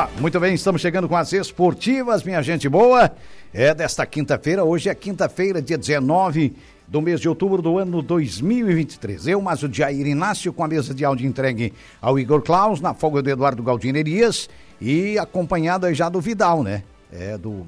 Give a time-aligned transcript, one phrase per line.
[0.00, 3.10] Opa, muito bem, estamos chegando com as esportivas, minha gente boa.
[3.52, 6.56] É desta quinta-feira, hoje é quinta-feira, dia 19
[6.88, 9.26] do mês de outubro do ano 2023.
[9.26, 12.94] Eu, mas o Jair Inácio, com a mesa de áudio entregue ao Igor Klaus, na
[12.94, 14.48] folga do Eduardo Galdinerias
[14.80, 16.82] e acompanhado já do Vidal, né?
[17.12, 17.66] É do,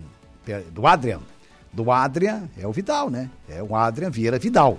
[0.48, 1.20] é, do Adrian.
[1.70, 3.28] Do Adrian, é o Vidal, né?
[3.46, 4.78] É o Adrian Vieira Vidal.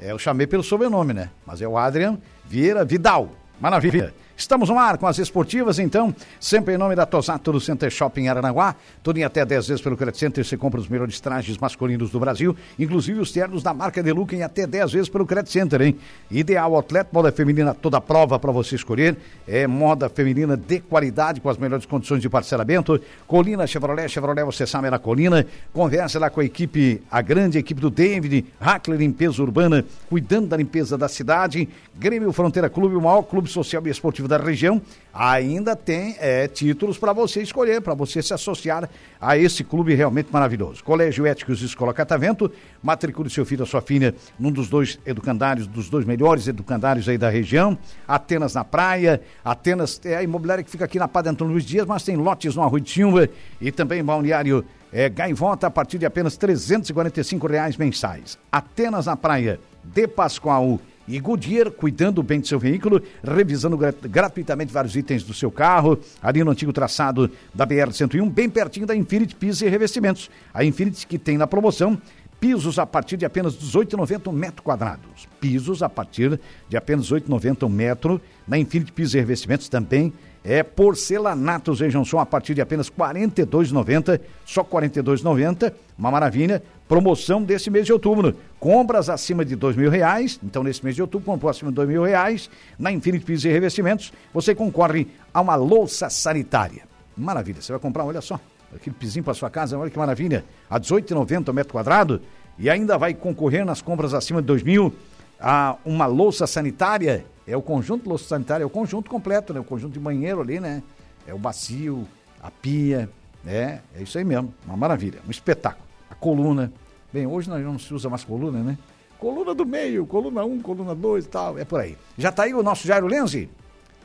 [0.00, 1.28] É, eu chamei pelo sobrenome, né?
[1.44, 3.28] Mas é o Adrian Vieira Vidal.
[3.60, 4.14] Maravilha.
[4.38, 8.28] Estamos no ar com as esportivas, então, sempre em nome da Tosato do Center Shopping
[8.28, 8.76] Aranaguá.
[9.02, 12.20] Tudo em até 10 vezes pelo Credit Center, você compra os melhores trajes masculinos do
[12.20, 15.98] Brasil, inclusive os ternos da marca Deluca em até 10 vezes pelo Credit Center, hein?
[16.30, 19.16] Ideal Outlet, moda feminina toda prova para você escolher.
[19.44, 23.00] É moda feminina de qualidade, com as melhores condições de parcelamento.
[23.26, 25.44] Colina Chevrolet, Chevrolet, você sabe, é na Colina.
[25.72, 30.56] Converse lá com a equipe, a grande equipe do David, Hackler Limpeza Urbana, cuidando da
[30.56, 31.68] limpeza da cidade.
[31.96, 34.80] Grêmio Fronteira Clube, o maior clube social e esportivo da região,
[35.12, 38.88] ainda tem é, títulos para você escolher, para você se associar
[39.20, 40.84] a esse clube realmente maravilhoso.
[40.84, 45.90] Colégio Éticos Escola Catavento, matricule seu filho ou sua filha num dos dois educandários, dos
[45.90, 47.76] dois melhores educandários aí da região.
[48.06, 51.86] Atenas na praia, Atenas é a imobiliária que fica aqui na Padre Antônio Luiz Dias,
[51.86, 53.28] mas tem lotes no Arroio de Silva
[53.60, 58.38] e também balneário é, Gaivota a partir de apenas 345 reais mensais.
[58.52, 64.94] Atenas na praia, de Pascoal e Goodyear, cuidando bem do seu veículo, revisando gratuitamente vários
[64.94, 69.62] itens do seu carro, ali no antigo traçado da BR-101, bem pertinho da Infinity Pisos
[69.62, 70.30] e Revestimentos.
[70.52, 72.00] A Infinity que tem na promoção
[72.38, 75.26] pisos a partir de apenas 18,90 metros quadrados.
[75.40, 76.38] Pisos a partir
[76.68, 78.20] de apenas 18,90 metro.
[78.46, 80.12] Na Infinity Pisos e Revestimentos também
[80.44, 86.62] é porcelanatos em Johnson a partir de apenas R$ 42,90, só R$ 42,90, uma maravilha.
[86.88, 88.34] Promoção desse mês de outubro.
[88.58, 91.88] Compras acima de dois mil reais, então nesse mês de outubro comprou acima de dois
[91.88, 96.82] mil reais, na Infinity Pisos e Revestimentos, você concorre a uma louça sanitária.
[97.14, 98.40] Maravilha, você vai comprar, olha só,
[98.74, 102.22] aquele pisinho para sua casa, olha que maravilha, a R$ 18,90 metro quadrado,
[102.58, 104.94] e ainda vai concorrer nas compras acima de dois mil
[105.40, 109.60] a uma louça sanitária é o conjunto louça sanitária, é o conjunto completo, né?
[109.60, 110.82] O conjunto de banheiro ali, né?
[111.26, 112.06] É o bacio,
[112.42, 113.08] a pia,
[113.42, 113.80] né?
[113.96, 115.84] É isso aí mesmo, uma maravilha, um espetáculo.
[116.10, 116.70] A coluna,
[117.12, 118.78] bem, hoje não se usa mais coluna, né?
[119.18, 121.96] Coluna do meio, coluna 1, um, coluna 2 e tal, é por aí.
[122.16, 123.48] Já tá aí o nosso Jairo Lenzi?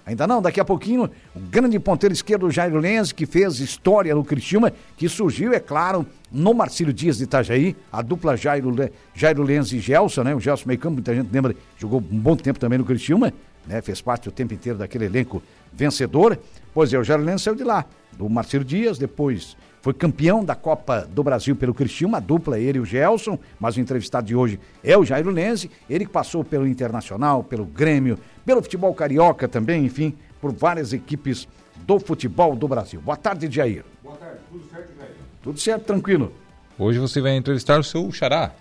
[0.05, 4.23] Ainda não, daqui a pouquinho, o grande ponteiro esquerdo Jairo Lenz, que fez história no
[4.23, 8.75] Criciúma, que surgiu, é claro, no Marcílio Dias de Itajaí, a dupla Jairo,
[9.15, 10.35] Jairo Lenz e Gelson, né?
[10.35, 13.31] O Gelson meio campo, muita gente lembra, jogou um bom tempo também no Criciúma,
[13.65, 13.81] né?
[13.81, 15.41] Fez parte o tempo inteiro daquele elenco
[15.71, 16.37] vencedor.
[16.73, 20.55] Pois é, o Jairo Lenz saiu de lá, do Marcílio Dias, depois foi campeão da
[20.55, 24.33] Copa do Brasil pelo Criciúma, a dupla ele e o Gelson, mas o entrevistado de
[24.33, 29.45] hoje é o Jairo Lenz, ele que passou pelo Internacional, pelo Grêmio, pelo futebol carioca
[29.45, 31.49] também, enfim, por várias equipes
[31.85, 33.01] do futebol do Brasil.
[33.01, 33.83] Boa tarde, Jair.
[34.01, 35.11] Boa tarde, tudo certo, Jair?
[35.43, 36.33] Tudo certo, tranquilo.
[36.79, 38.51] Hoje você vai entrevistar o seu xará.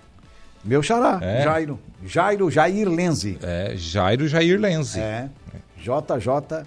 [0.64, 1.44] Meu xará, é.
[1.44, 1.78] Jairo.
[2.04, 3.38] Jairo Jair Lenze.
[3.40, 4.98] É, Jairo Jair Lenze.
[4.98, 5.28] É.
[5.78, 6.66] JJ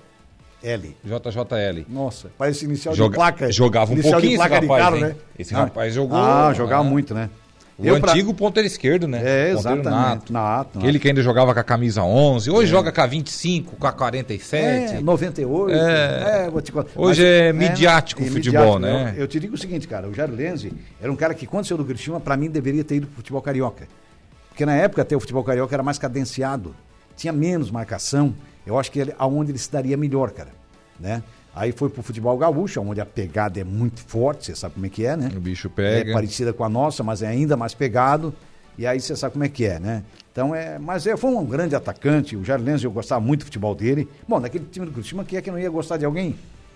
[0.65, 0.95] L.
[1.03, 1.85] JJL.
[1.87, 3.51] Nossa, parece inicial Joga, de placa.
[3.51, 5.15] Jogava um pouquinho de placa esse rapaz, de carro, né?
[5.37, 5.57] Esse ah.
[5.59, 6.17] rapaz jogou...
[6.17, 6.89] Ah, jogava ah.
[6.89, 7.29] muito, né?
[7.77, 8.45] O eu antigo pra...
[8.45, 9.21] ponteiro esquerdo, né?
[9.23, 10.31] É, exatamente.
[10.31, 10.33] Nato.
[10.33, 10.79] nato.
[10.79, 12.49] Aquele que ainda jogava com a camisa 11.
[12.49, 12.71] Hoje é.
[12.71, 14.95] joga com a 25, com a 47.
[14.95, 15.75] É, 98.
[15.75, 16.91] É, é vou te contar.
[16.95, 19.13] Hoje Mas, é, é midiático o futebol, né?
[19.17, 20.07] Eu, eu, te digo o seguinte, cara.
[20.07, 22.95] O Jairo Lenzi era um cara que, quando saiu do Cristiano, pra mim, deveria ter
[22.95, 23.87] ido pro futebol carioca.
[24.47, 26.73] Porque na época, até o futebol carioca era mais cadenciado.
[27.17, 28.33] Tinha menos marcação.
[28.65, 30.49] Eu acho que ele, aonde ele se daria melhor, cara.
[30.99, 31.23] Né?
[31.55, 34.89] Aí foi pro futebol gaúcho, onde a pegada é muito forte, você sabe como é
[34.89, 35.31] que é, né?
[35.35, 36.09] O bicho pega.
[36.09, 38.33] É parecida com a nossa, mas é ainda mais pegado.
[38.77, 40.03] E aí você sabe como é que é, né?
[40.31, 40.77] Então é.
[40.77, 42.35] Mas é, foi um grande atacante.
[42.35, 44.09] O Jair Lenz, eu gostava muito do futebol dele.
[44.27, 46.35] Bom, naquele time do Curitiba, quem é que não ia gostar de alguém?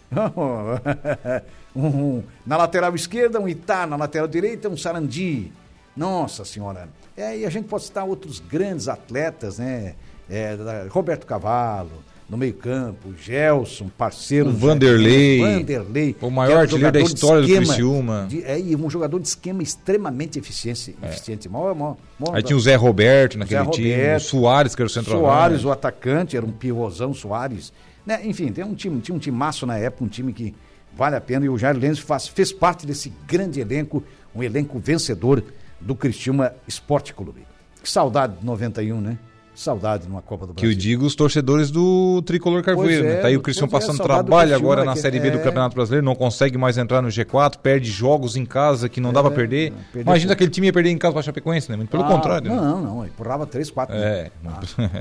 [1.76, 5.52] um, um, na lateral esquerda, um Itá, na lateral direita, um Sarandi.
[5.96, 6.88] Nossa Senhora.
[7.18, 9.96] É, e a gente pode citar outros grandes atletas, né?
[10.30, 10.56] É,
[10.90, 11.92] Roberto Cavalo,
[12.30, 14.50] no meio-campo, Gelson, parceiro.
[14.50, 15.40] O Vanderlei.
[15.40, 16.16] Vanderlei.
[16.22, 18.28] O maior era um artilheiro da história do Criciúma.
[18.30, 20.96] de- é, e um jogador de esquema extremamente eficiente.
[21.04, 21.50] eficiente.
[21.50, 24.82] Mó- mó- mó- Aí tinha o Zé Roberto naquele Zé time, Roberto, o Soares, que
[24.82, 25.28] era o centroavante.
[25.32, 27.74] Soares, o atacante, era um pivôzão Soares.
[28.06, 28.22] Né?
[28.26, 30.54] Enfim, tem um time, tinha um timaço na época, um time que
[30.96, 31.46] vale a pena.
[31.46, 34.04] E o Jair Lenz faz, fez parte desse grande elenco,
[34.36, 35.44] um elenco vencedor
[35.82, 37.42] do Cristiúma Esporte Clube.
[37.82, 39.18] Que saudade de 91, né?
[39.60, 40.72] Que saudade numa Copa do Que Brasil.
[40.72, 43.22] eu digo os torcedores do Tricolor Carvoeiro, Pois é, né?
[43.22, 45.42] Tá aí o Cristiano é, passando do trabalho agora na que- Série B do é.
[45.42, 49.22] Campeonato Brasileiro, não consegue mais entrar no G4, perde jogos em casa que não dá
[49.22, 49.74] pra perder.
[49.94, 51.76] Imagina aquele time ia perder em casa pra Chapecoense, né?
[51.76, 52.50] Muito pelo Ah, contrário.
[52.50, 52.56] né?
[52.56, 53.94] Não, não, empurrava 3, 4.
[53.98, 54.32] É.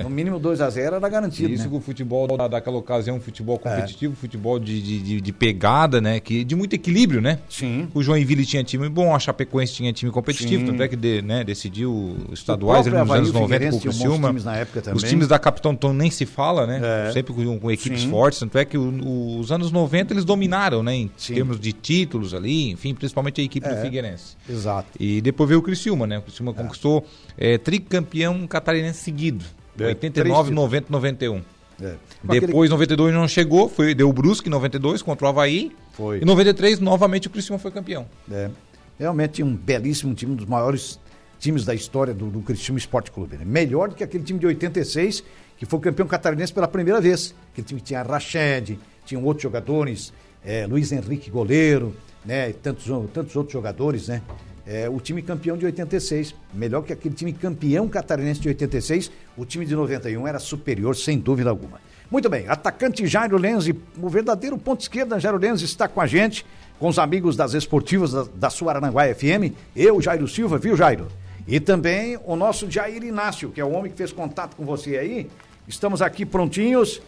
[0.03, 1.51] No mínimo 2 a 0 era garantido.
[1.55, 1.71] Isso né?
[1.71, 3.69] que o futebol da- daquela ocasião, um futebol É.
[3.71, 6.19] competitivo, futebol de, de, de- de pegada, né?
[6.19, 7.39] Que, de muito equilíbrio, né?
[7.49, 7.87] Sim.
[7.95, 10.73] O Joinville tinha time bom, a Chapecoense tinha time competitivo, Sim.
[10.73, 14.48] tanto é que de- né, decidiu estaduais nos anos o 90 com o Criciúma.
[14.51, 15.05] Na época Os também.
[15.11, 16.81] times da Capitão Tom nem se fala, né?
[17.09, 17.13] É.
[17.13, 18.11] Sempre com, com equipes Sim.
[18.11, 20.95] fortes, tanto é que o- o- os anos 90 eles dominaram, né?
[20.95, 21.35] Em Sim.
[21.35, 23.81] termos de títulos ali, enfim, principalmente a equipe do É.
[23.83, 24.37] Figueirense.
[24.49, 24.89] Exato.
[24.99, 26.19] E depois veio o Criciúma, né?
[26.19, 27.07] O Criciúma conquistou
[27.37, 29.45] é, tricampeão catarinense seguido.
[29.79, 31.43] É, 89, três 90, 91.
[31.81, 31.95] É.
[32.25, 35.71] Aquele- Depois, 92 não chegou, foi, deu o Brusque em 92 contra o Havaí.
[35.93, 36.19] Foi.
[36.21, 38.07] E 93, novamente, o Criciúma foi campeão.
[38.33, 38.51] É.
[38.99, 40.99] Realmente um belíssimo time, um dos maiores
[41.39, 43.37] times da história do, do Cristiúma Esporte Clube.
[43.37, 43.45] né?
[43.45, 45.23] Melhor do que aquele time de 86,
[45.57, 47.35] que foi campeão catarinense pela primeira vez.
[47.53, 50.13] Aquele time que tinha Rached, tinham outros jogadores,
[50.45, 51.95] é, Luiz Henrique goleiro,
[52.25, 52.53] né?
[52.53, 54.23] Tantos, tantos outros jogadores, né?
[54.67, 59.47] É, o time campeão de 86, melhor que aquele time campeão catarinense de 86, o
[59.47, 61.81] time de 91 era superior, sem dúvida alguma.
[62.11, 66.45] Muito bem, atacante Jairo Lenzi, o verdadeiro ponto esquerda, Jairo Lenzi está com a gente,
[66.79, 71.09] com os amigos das esportivas da, da Suarananguá FM, eu, Jairo Silva, viu, Jairo?
[71.49, 74.99] E também o nosso Jair Inácio, que é o homem que fez contato com você
[74.99, 75.31] aí.
[75.67, 77.01] Estamos aqui prontinhos,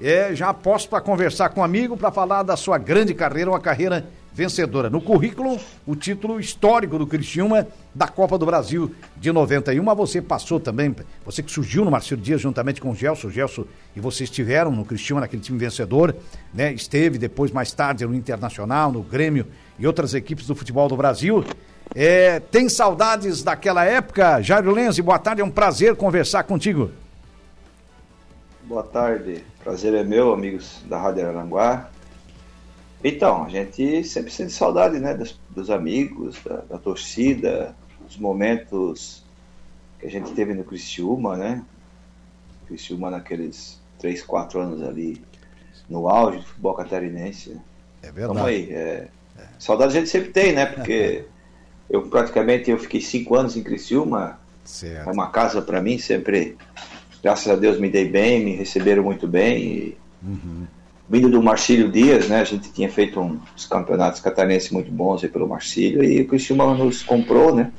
[0.00, 3.60] é, já posto para conversar com um amigo, para falar da sua grande carreira, uma
[3.60, 4.90] carreira vencedora.
[4.90, 9.80] No currículo, o título histórico do Criciúma da Copa do Brasil de 91.
[9.80, 10.92] Mas você passou também,
[11.24, 13.64] você que surgiu no Marcelo Dias juntamente com o Gelson, o Gelson
[13.94, 16.16] e vocês estiveram no Criciúma, naquele time vencedor,
[16.52, 16.72] né?
[16.72, 19.46] Esteve depois, mais tarde, no Internacional, no Grêmio
[19.78, 21.44] e outras equipes do futebol do Brasil.
[21.94, 24.40] É, tem saudades daquela época?
[24.40, 26.90] Jairo Lenzi, boa tarde, é um prazer conversar contigo.
[28.62, 31.90] Boa tarde, prazer é meu, amigos da Rádio Aranguá.
[33.02, 39.22] Então, a gente sempre sente saudade, né, dos, dos amigos, da, da torcida, dos momentos
[39.98, 41.62] que a gente teve no Criciúma, né?
[42.66, 45.22] Criciúma naqueles 3, 4 anos ali,
[45.88, 47.60] no auge do futebol catarinense.
[48.02, 49.08] É Vamos aí, é,
[49.58, 50.64] saudade a gente sempre tem, né?
[50.64, 51.26] Porque
[51.88, 55.10] eu praticamente eu fiquei 5 anos em Criciúma, é Certo.
[55.10, 56.56] uma casa para mim, sempre,
[57.22, 59.62] graças a Deus, me dei bem, me receberam muito bem.
[59.62, 59.96] E,
[61.06, 65.28] Vindo do Marcílio Dias, né, a gente tinha feito uns campeonatos catarinenses muito bons aí
[65.28, 67.70] pelo Marcílio, e o Criciúma nos comprou, né?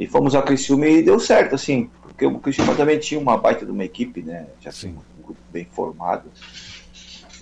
[0.00, 3.66] E fomos a Criciúma e deu certo, assim, porque o Criciúma também tinha uma baita
[3.66, 4.46] de uma equipe, né?
[4.60, 6.30] Já tinha um grupo bem formado.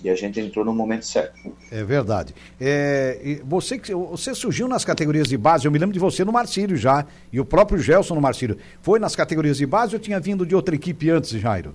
[0.04, 1.50] E a gente entrou no momento certo.
[1.72, 2.34] É verdade.
[2.60, 3.80] É, você,
[4.10, 7.40] você surgiu nas categorias de base, eu me lembro de você no Marcílio já, e
[7.40, 8.58] o próprio Gelson no Marcílio.
[8.82, 11.74] Foi nas categorias de base ou tinha vindo de outra equipe antes, Jairo?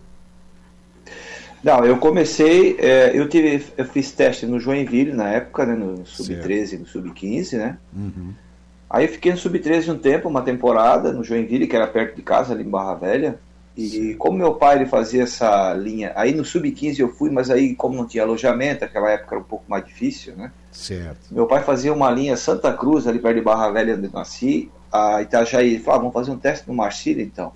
[1.64, 6.06] Não, eu comecei, é, eu tive, eu fiz teste no Joinville na época, né, no
[6.06, 7.78] sub-13 e no sub-15, né?
[8.90, 12.21] Aí eu fiquei no sub-13 um tempo, uma temporada no Joinville, que era perto de
[12.21, 13.40] casa, ali em Barra Velha.
[13.80, 17.74] E como meu pai ele fazia essa linha, aí no sub-15 eu fui, mas aí
[17.76, 20.52] como não tinha alojamento, aquela época era um pouco mais difícil, né?
[20.71, 21.33] Certo.
[21.33, 24.69] Meu pai fazia uma linha Santa Cruz, ali perto de Barra Velha, onde eu nasci,
[24.92, 25.76] a Itajaí.
[25.76, 27.54] Ele falou, ah, vamos fazer um teste no Marcílio, então.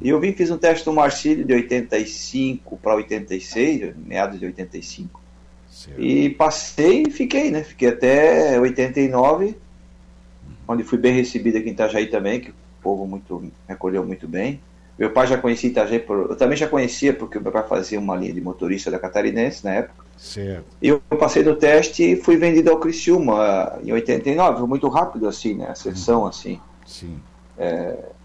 [0.00, 5.20] E eu vim fiz um teste no Marcílio de 85 para 86, meados de 85.
[5.68, 6.00] certo.
[6.00, 7.64] E passei e fiquei, né?
[7.64, 9.56] Fiquei até 89,
[10.66, 14.28] onde fui bem recebido aqui em Itajaí também, que o povo muito, me acolheu muito
[14.28, 14.60] bem.
[14.98, 18.16] Meu pai já conhecia Itajaí, por, eu também já conhecia, porque meu pai fazia uma
[18.16, 20.04] linha de motorista da Catarinense na época.
[20.16, 20.64] Certo.
[20.82, 25.28] E eu passei no teste e fui vendido ao Criciúma em 89, foi muito rápido
[25.28, 25.68] assim, né?
[25.68, 26.60] A sessão assim.
[26.84, 27.18] Sim.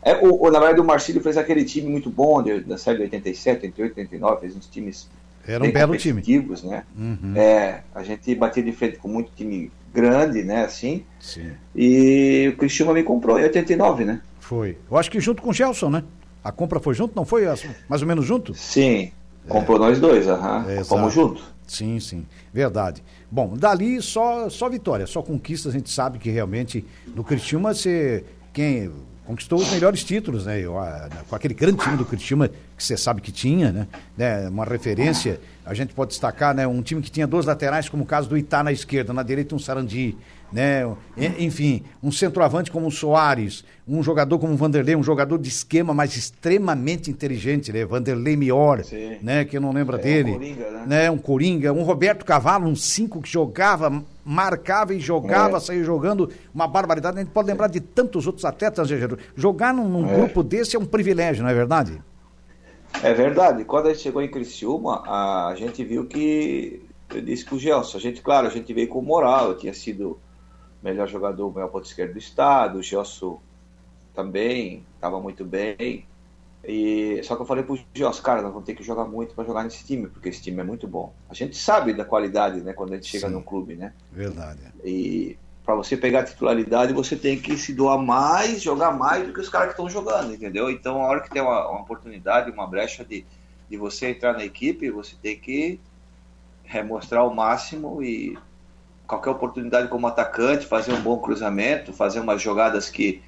[0.04, 2.98] É, o, o- na verdade o Marcílio fez aquele time muito bom de, da série
[2.98, 5.10] de 87, 88, 89, fez uns times
[5.48, 6.22] Era um bem belo time.
[6.64, 6.84] né?
[6.98, 7.34] Uhum.
[7.36, 11.04] É, a gente batia de frente com muito time grande, né, assim.
[11.20, 11.52] Sim.
[11.76, 14.22] E o Criciúma me comprou em 89, né?
[14.40, 14.78] Foi.
[14.90, 16.04] Eu acho que junto com o Gelson, né?
[16.44, 17.46] A compra foi junto, não foi
[17.88, 18.54] mais ou menos junto?
[18.54, 19.12] Sim,
[19.48, 20.66] comprou nós dois, aham.
[20.70, 21.44] É, Fomos juntos.
[21.66, 22.26] Sim, sim.
[22.54, 23.04] Verdade.
[23.32, 26.86] Bom, dali só, só vitória, só conquista, a gente sabe que realmente
[27.16, 28.26] no Criciúma você.
[28.52, 28.92] Quem,
[29.26, 30.64] conquistou os melhores títulos, né?
[31.30, 33.88] Com aquele grande time do Criciúma que você sabe que tinha, né?
[34.18, 34.50] né?
[34.50, 36.68] Uma referência, a gente pode destacar, né?
[36.68, 39.56] Um time que tinha dois laterais, como o caso do Itá na esquerda, na direita
[39.56, 40.18] um Sarandi,
[40.54, 40.84] né?
[41.40, 45.94] Enfim, um centroavante como o Soares, um jogador como o Vanderlei, um jogador de esquema,
[45.94, 47.84] mas extremamente inteligente, né?
[47.84, 49.18] Vanderlei Mior, Sim.
[49.22, 49.44] né?
[49.44, 50.32] Que não lembro é, dele.
[50.32, 50.86] Um Coringa, né?
[50.86, 51.12] né?
[51.12, 55.60] Um Coringa, um Roberto Cavalo, um cinco que jogava, marcava e jogava, é.
[55.60, 57.18] saía jogando, uma barbaridade.
[57.18, 58.88] A gente pode lembrar de tantos outros atletas,
[59.36, 60.16] Jogar num, num é.
[60.16, 62.00] grupo desse é um privilégio, não é verdade?
[63.02, 63.66] É verdade.
[63.66, 66.84] Quando a gente chegou em Criciúma, a gente viu que
[67.14, 69.74] eu disse com o Gelson, a gente, claro, a gente veio com moral, eu tinha
[69.74, 70.20] sido
[70.84, 73.40] melhor jogador, melhor ponto esquerdo do estado, o Gelson
[74.14, 76.06] também estava muito bem.
[76.66, 79.46] E só que eu falei pro Gelson, cara, nós vamos ter que jogar muito para
[79.46, 81.14] jogar nesse time, porque esse time é muito bom.
[81.30, 83.94] A gente sabe da qualidade, né, quando a gente chega Sim, num clube, né?
[84.12, 84.60] Verdade.
[84.84, 89.34] E para você pegar a titularidade, você tem que se doar mais, jogar mais do
[89.34, 90.70] que os caras que estão jogando, entendeu?
[90.70, 93.26] Então, a hora que tem uma, uma, oportunidade, uma brecha de,
[93.70, 95.80] de você entrar na equipe, você tem que
[96.86, 98.38] mostrar o máximo e
[99.14, 103.22] qualquer oportunidade como atacante, fazer um bom cruzamento, fazer umas jogadas que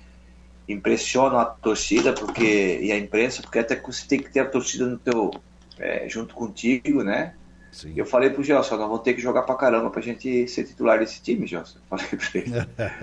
[0.68, 4.86] impressionam a torcida porque e a imprensa, porque até você tem que ter a torcida
[4.86, 5.32] no teu
[5.78, 7.36] é, junto contigo, né?
[7.72, 7.94] Sim.
[7.96, 10.98] Eu falei pro Gelson, nós vamos ter que jogar pra caramba pra gente ser titular
[10.98, 11.78] desse time, Gelson.
[11.90, 12.52] Falei pra ele.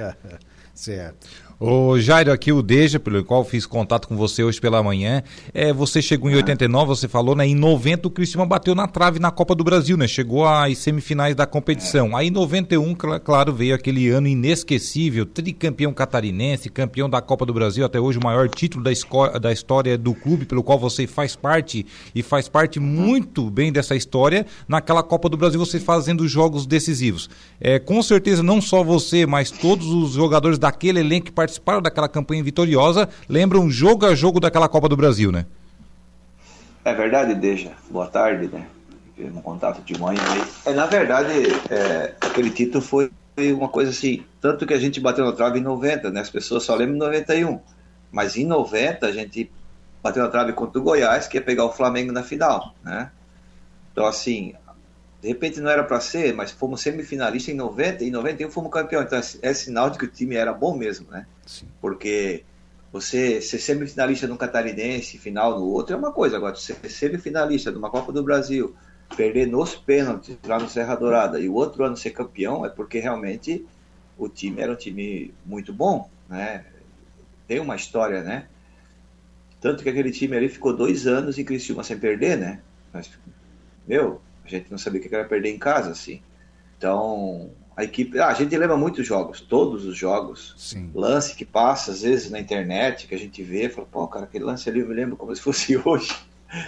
[0.75, 1.29] certo.
[1.59, 5.23] O Jairo, aqui o Deja, pelo qual fiz contato com você hoje pela manhã.
[5.55, 7.47] É, você chegou em 89, você falou, né?
[7.47, 10.09] Em 90 o Cristiano bateu na trave na Copa do Brasil, né?
[10.09, 12.19] Chegou às semifinais da competição.
[12.19, 12.21] É.
[12.23, 17.85] Aí em 91, claro, veio aquele ano inesquecível, tricampeão catarinense, campeão da Copa do Brasil,
[17.85, 18.91] até hoje o maior título da,
[19.39, 23.95] da história do clube, pelo qual você faz parte e faz parte muito bem dessa
[23.95, 24.47] história.
[24.67, 27.31] Naquela Copa do Brasil, você fazendo jogos decisivos.
[27.61, 32.09] É, com certeza, não só você, mas todos os jogadores daquele elenco que participaram daquela
[32.09, 35.45] campanha vitoriosa lembram jogo a jogo daquela Copa do Brasil, né?
[36.85, 37.73] É verdade, Deja.
[37.91, 38.67] Boa tarde, né?
[39.19, 40.43] Um contato de manhã aí.
[40.67, 41.33] É, na verdade,
[41.71, 43.11] é, aquele título foi
[43.53, 46.21] uma coisa assim, tanto que a gente bateu na trave em 90, né?
[46.21, 47.61] As pessoas só lembram em 91.
[48.11, 49.51] Mas em 90 a gente
[50.03, 53.11] bateu na trave contra o Goiás, que ia pegar o Flamengo na final, né?
[53.93, 54.55] Então, assim,
[55.23, 58.73] de repente não era para ser, mas fomos semifinalistas em 90 e em 91 fomos
[58.73, 59.03] campeão.
[59.03, 61.27] Então é sinal de que o time era bom mesmo, né?
[61.47, 61.69] Sim.
[61.81, 62.43] Porque
[62.93, 66.37] você ser semifinalista no catarinense, final no outro é uma coisa.
[66.37, 68.75] Agora, ser semifinalista de uma Copa do Brasil,
[69.17, 72.99] perder nos pênaltis lá no Serra Dourada e o outro ano ser campeão é porque
[72.99, 73.65] realmente
[74.19, 76.65] o time era um time muito bom, né?
[77.47, 78.49] Tem uma história, né?
[79.61, 82.61] Tanto que aquele time ali ficou dois anos em Criciúma sem perder, né?
[82.93, 83.09] Mas,
[83.87, 84.21] meu,
[84.59, 86.21] gente não sabia o que era perder em casa, assim.
[86.77, 88.19] Então, a equipe.
[88.19, 90.55] Ah, a gente lembra muitos jogos, todos os jogos.
[90.59, 90.91] Sim.
[90.95, 94.45] Lance que passa, às vezes, na internet, que a gente vê, fala, pô, cara, aquele
[94.45, 96.15] lance ali eu me lembro como se fosse hoje.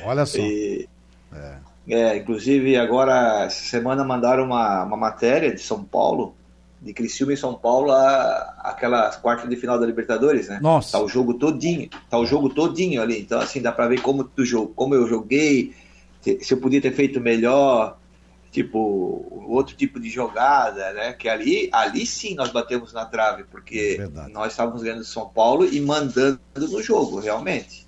[0.05, 0.39] Olha só.
[0.39, 0.89] E,
[1.33, 1.59] é.
[1.89, 2.17] é.
[2.17, 6.35] inclusive, agora, essa semana mandaram uma, uma matéria de São Paulo,
[6.81, 10.59] de Criciúma em São Paulo, a, aquela quarta de final da Libertadores, né?
[10.63, 10.93] Nossa.
[10.93, 13.21] Tá o jogo todinho, tá o jogo todinho ali.
[13.21, 14.43] Então, assim, dá pra ver como, tu,
[14.75, 15.75] como eu joguei,
[16.41, 17.99] se eu podia ter feito melhor,
[18.51, 21.13] tipo, outro tipo de jogada, né?
[21.13, 25.67] Que ali, ali sim nós batemos na trave, porque é nós estávamos ganhando São Paulo
[25.67, 27.85] e mandando no jogo, realmente.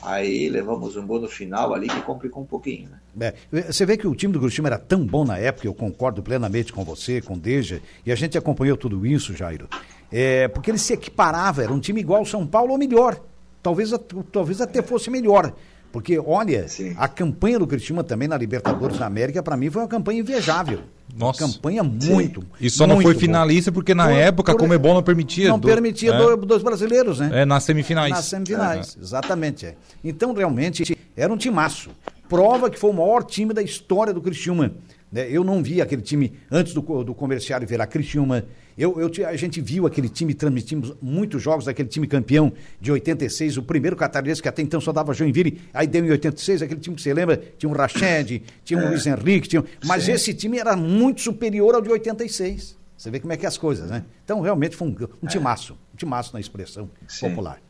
[0.00, 3.34] Aí levamos um gol no final ali que complicou um pouquinho, né?
[3.52, 6.22] É, você vê que o time do Criciúma era tão bom na época, eu concordo
[6.22, 9.68] plenamente com você, com o Deja, e a gente acompanhou tudo isso, Jairo.
[10.10, 13.20] É, porque ele se equiparava, era um time igual ao São Paulo ou melhor.
[13.62, 13.92] Talvez,
[14.32, 15.54] talvez até fosse melhor.
[15.92, 16.94] Porque, olha, Sim.
[16.96, 20.80] a campanha do Cristiano também na Libertadores da América, para mim, foi uma campanha invejável.
[21.14, 21.44] Nossa.
[21.44, 22.40] Uma campanha muito.
[22.40, 22.46] Sim.
[22.58, 23.74] E só não foi finalista bom.
[23.74, 25.48] porque na por, época por, a Comebol não permitia.
[25.48, 26.36] Não do, permitia é.
[26.36, 27.42] dois brasileiros, né?
[27.42, 28.10] É, nas semifinais.
[28.10, 29.02] Nas semifinais, é.
[29.02, 29.66] exatamente.
[29.66, 29.74] É.
[30.02, 31.90] Então, realmente, era um timaço.
[32.26, 34.72] Prova que foi o maior time da história do Cristiúma.
[35.12, 35.26] Né?
[35.30, 38.44] Eu não vi aquele time antes do, do comerciário virar Cristiúma.
[38.76, 43.58] Eu, eu, a gente viu aquele time, transmitimos muitos jogos daquele time campeão de 86,
[43.58, 46.96] o primeiro catarinense que até então só dava Joinville, aí deu em 86, aquele time
[46.96, 48.88] que você lembra, tinha um Rached, tinha um é.
[48.88, 50.12] Luiz Henrique, tinha, mas Sim.
[50.12, 52.76] esse time era muito superior ao de 86.
[52.96, 54.04] Você vê como é que é as coisas, né?
[54.24, 55.28] Então, realmente foi um, um é.
[55.28, 57.30] timaço, um timaço na expressão Sim.
[57.30, 57.60] popular.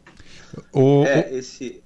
[0.72, 1.82] O, é, esse...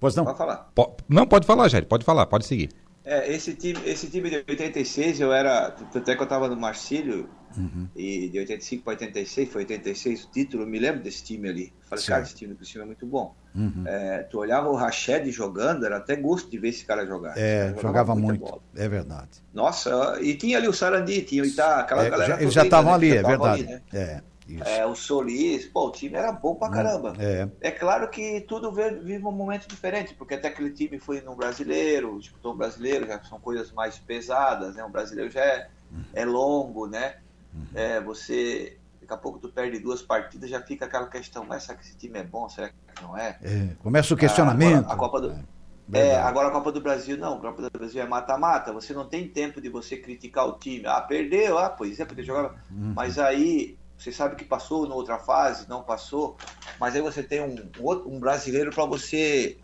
[0.00, 0.24] Pois não?
[0.24, 0.72] Pode falar.
[1.08, 2.70] Não, pode falar, Jair, pode falar, pode seguir.
[3.04, 5.68] É, esse time, esse time de 86, eu era.
[5.68, 7.88] Até que eu tava no Marcílio, uhum.
[7.94, 11.72] e de 85 para 86, foi 86 o título, eu me lembro desse time ali.
[11.88, 13.34] Falei, cara, esse time do Cristiano é muito bom.
[13.54, 13.84] Uhum.
[13.86, 17.36] É, tu olhava o Rached jogando, era até gosto de ver esse cara jogar.
[17.36, 18.40] É, jogava, jogava muito.
[18.40, 18.62] Bola.
[18.76, 19.42] É verdade.
[19.52, 22.34] Nossa, e tinha ali o Sarandi, tinha o Itá, aquela é, galera.
[22.34, 23.62] Já, eles já estavam né, ali, é verdade.
[23.62, 23.82] Ali, né?
[23.92, 24.78] É.
[24.78, 27.14] é, o Solis, pô, o time era bom pra caramba.
[27.18, 27.48] É.
[27.60, 32.18] É claro que tudo vive um momento diferente, porque até aquele time foi no brasileiro,
[32.20, 34.84] disputou o brasileiro, já são coisas mais pesadas, né?
[34.84, 35.68] O brasileiro já é,
[36.12, 37.16] é longo, né?
[37.74, 41.76] É, você, daqui a pouco tu perde duas partidas, já fica aquela questão, mas será
[41.78, 42.48] que esse time é bom?
[42.48, 43.38] Será que não é?
[43.42, 44.78] É, Começa o questionamento.
[44.90, 45.30] Agora, a Copa do...
[45.90, 48.92] É, É, agora a Copa do Brasil não, a Copa do Brasil é mata-mata, você
[48.92, 50.84] não tem tempo de você criticar o time.
[50.86, 52.54] Ah, perdeu, ah, pois é, porque jogava.
[52.70, 52.92] Uhum.
[52.94, 56.36] Mas aí você sabe que passou na outra fase, não passou,
[56.78, 59.56] mas aí você tem um, um outro- um brasileiro para você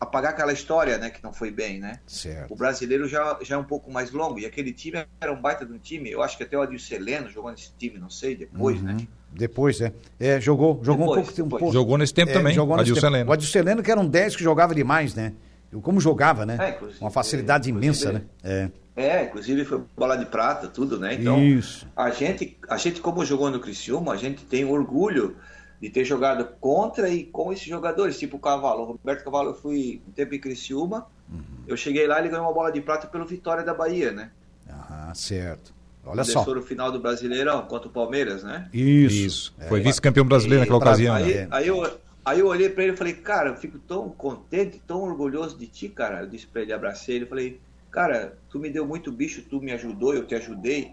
[0.00, 2.00] apagar aquela história, né, que não foi bem, né?
[2.06, 2.52] Certo.
[2.52, 5.66] O brasileiro já, já é um pouco mais longo, e aquele time era um baita
[5.66, 8.34] de um time, eu acho que até o Adil Celeno jogou nesse time, não sei,
[8.34, 8.96] depois, né?
[8.98, 9.06] Uhum.
[9.32, 9.92] Depois, é.
[10.18, 11.42] É, jogou, jogou Depois, um pouco.
[11.42, 13.06] Um pouco Jogou nesse tempo é, também, jogou nesse tempo.
[13.06, 13.30] Heleno.
[13.30, 15.32] O Heleno, que era um 10 que jogava demais, né?
[15.70, 16.56] Eu, como jogava, né?
[16.60, 18.70] É, Uma facilidade é, imensa, inclusive, né?
[18.96, 19.00] É.
[19.00, 21.14] É, inclusive foi bola de prata, tudo, né?
[21.14, 21.86] Então, Isso.
[21.96, 25.36] a gente, a gente como jogou no Criciúma, a gente tem orgulho
[25.80, 28.82] de ter jogado contra e com esses jogadores, tipo o Cavalo.
[28.82, 31.42] O Roberto Cavalo, eu fui um tempo em Criciúma, Uhum.
[31.66, 34.30] eu cheguei lá e ele ganhou uma bola de prata pelo Vitória da Bahia, né?
[34.68, 35.72] Aham, certo.
[36.04, 36.44] Olha só.
[36.44, 38.68] no final do Brasileirão contra o Palmeiras, né?
[38.72, 39.14] Isso.
[39.14, 39.54] Isso.
[39.58, 39.68] É.
[39.68, 41.14] Foi vice-campeão brasileiro naquela Pra- ocasião.
[41.14, 41.48] Aí, né?
[41.50, 45.02] aí, eu, aí eu olhei pra ele e falei, cara, eu fico tão contente, tão
[45.02, 46.20] orgulhoso de ti, cara.
[46.22, 47.60] Eu disse pra ele, abracei ele, falei,
[47.90, 50.90] cara, tu me deu muito bicho, tu me ajudou, eu te ajudei.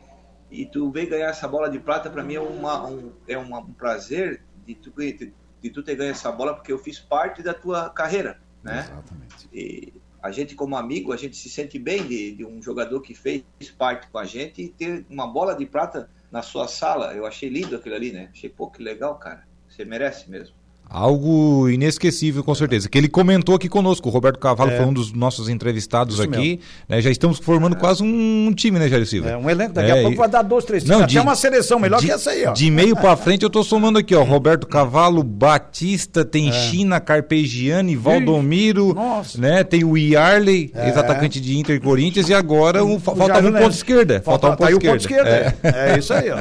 [0.51, 3.59] E tu veio ganhar essa bola de prata, pra mim é, uma, um, é uma-
[3.59, 7.41] um prazer de tu, de, de tu ter ganho essa bola, porque eu fiz parte
[7.41, 8.81] da tua carreira, né?
[8.81, 9.49] Exatamente.
[9.53, 13.13] E a gente, como amigo, a gente se sente bem de, de um jogador que
[13.13, 13.43] fez
[13.77, 17.13] parte com a gente e ter uma bola de prata na sua sala.
[17.13, 18.29] Eu achei lindo aquilo ali, né?
[18.31, 19.47] Achei, pô, que legal, cara.
[19.69, 20.55] Você merece mesmo.
[20.89, 22.87] Algo inesquecível, com certeza.
[22.89, 24.07] Que ele comentou aqui conosco.
[24.07, 24.77] O Roberto Cavalo É.
[24.77, 26.59] foi um dos nossos entrevistados Isso aqui.
[26.87, 27.01] né?
[27.01, 29.29] já estamos formando quase um time, né, Jair Silva?
[29.31, 31.11] É, um elenco, daqui É, a pouco e- vai dar dois, três Não, times.
[31.11, 32.53] de- Até uma seleção melhor de, que essa aí, ó.
[32.53, 34.23] De meio pra frente eu tô somando aqui, ó.
[34.23, 39.39] Roberto Cavalo, Batista, tem China, Carpegiani, Valdomiro, nossa.
[39.39, 39.63] né?
[39.63, 40.87] Tem o Iarley, É.
[40.87, 44.21] ex-atacante de Inter e Corinthians, e agora o, O Jairo um ponto esquerda.
[44.23, 45.29] Falta, um tá ponto o ponto esquerda.
[45.47, 45.77] esquerda.
[45.77, 45.93] É.
[45.95, 46.37] É, isso aí, ó.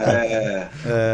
[0.00, 0.68] É,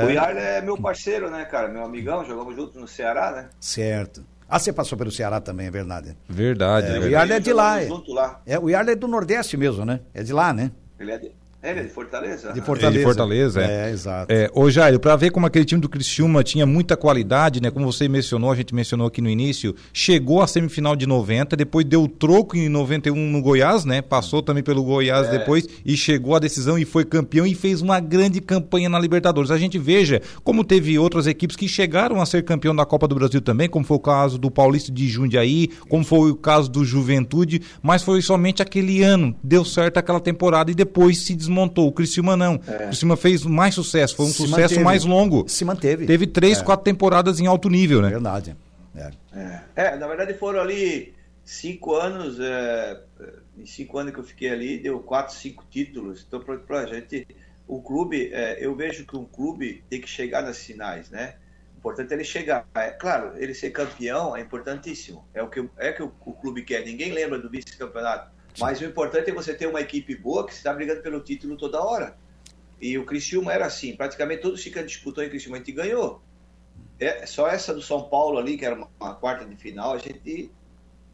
[0.06, 1.68] O Yarley é meu parceiro, né, cara?
[1.68, 3.48] Meu amigão, jogamos juntos no Ceará, né?
[3.60, 4.24] Certo.
[4.48, 6.16] Ah, você passou pelo Ceará também, é verdade.
[6.28, 7.08] Verdade, É, é o.
[7.08, 7.88] Yarley é de lá, Jogamos é.
[7.96, 8.40] junto lá.
[8.46, 10.00] É, o Yarley é do Nordeste mesmo, né?
[10.12, 10.70] É de lá, né?
[10.98, 11.32] Ele é de,
[11.64, 12.52] é, ele é de Fortaleza?
[12.52, 12.98] De Ah, Fortaleza.
[12.98, 13.88] de Fortaleza, é.
[13.88, 14.32] É, exato.
[14.32, 17.70] É, ô Jair, pra ver como aquele time do Criciúma tinha muita qualidade, né?
[17.70, 21.84] Como você mencionou, a gente mencionou aqui no início, chegou à semifinal de 90, depois
[21.86, 24.02] deu troco em 91 no Goiás, né?
[24.02, 25.38] Passou também pelo Goiás É.
[25.38, 29.50] depois e chegou à decisão e foi campeão e fez uma grande campanha na Libertadores.
[29.50, 33.14] A gente veja como teve outras equipes que chegaram a ser campeão da Copa do
[33.14, 36.84] Brasil também, como foi o caso do Paulista de Jundiaí, como foi o caso do
[36.84, 41.53] Juventude, mas foi somente aquele ano, deu certo aquela temporada e depois se desmontou.
[41.62, 42.56] O Criciúma não.
[42.56, 44.80] O Criciúma fez mais sucesso, foi um Se sucesso manteve.
[44.84, 45.48] mais longo.
[45.48, 46.06] Se manteve.
[46.06, 46.64] Teve três, É.
[46.64, 48.10] quatro temporadas em alto nível, né?
[48.10, 48.56] Verdade.
[48.96, 49.10] É.
[49.32, 49.60] É.
[49.76, 51.14] É, na verdade foram ali
[51.44, 53.00] cinco anos, é,
[53.58, 56.24] em cinco anos que eu fiquei ali, deu quatro, cinco títulos.
[56.26, 57.26] Então, pra, pra gente,
[57.66, 61.34] o clube, é, eu vejo que um clube tem que chegar nas finais, né?
[61.74, 62.66] O importante é ele chegar.
[62.74, 65.26] É, claro, ele ser campeão é importantíssimo.
[65.34, 66.82] É o que, é que o, o clube quer.
[66.84, 68.32] Ninguém lembra do vice-campeonato.
[68.60, 71.82] Mas o importante é você ter uma equipe boa que está brigando pelo título toda
[71.82, 72.16] hora.
[72.80, 76.22] E o Criciúma era assim, praticamente todos que disputou em Criciúma a gente ganhou.
[76.98, 79.98] É, só essa do São Paulo ali, que era uma, uma quarta de final, a
[79.98, 80.50] gente.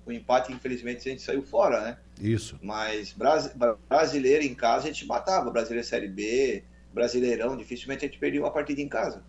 [0.06, 1.98] O empate, infelizmente, a gente saiu fora, né?
[2.20, 2.58] Isso.
[2.62, 5.50] Mas brasi- bra- brasileiro em casa a gente matava.
[5.50, 9.22] Brasileiro Série B, Brasileirão, dificilmente a gente perdia uma partida em casa.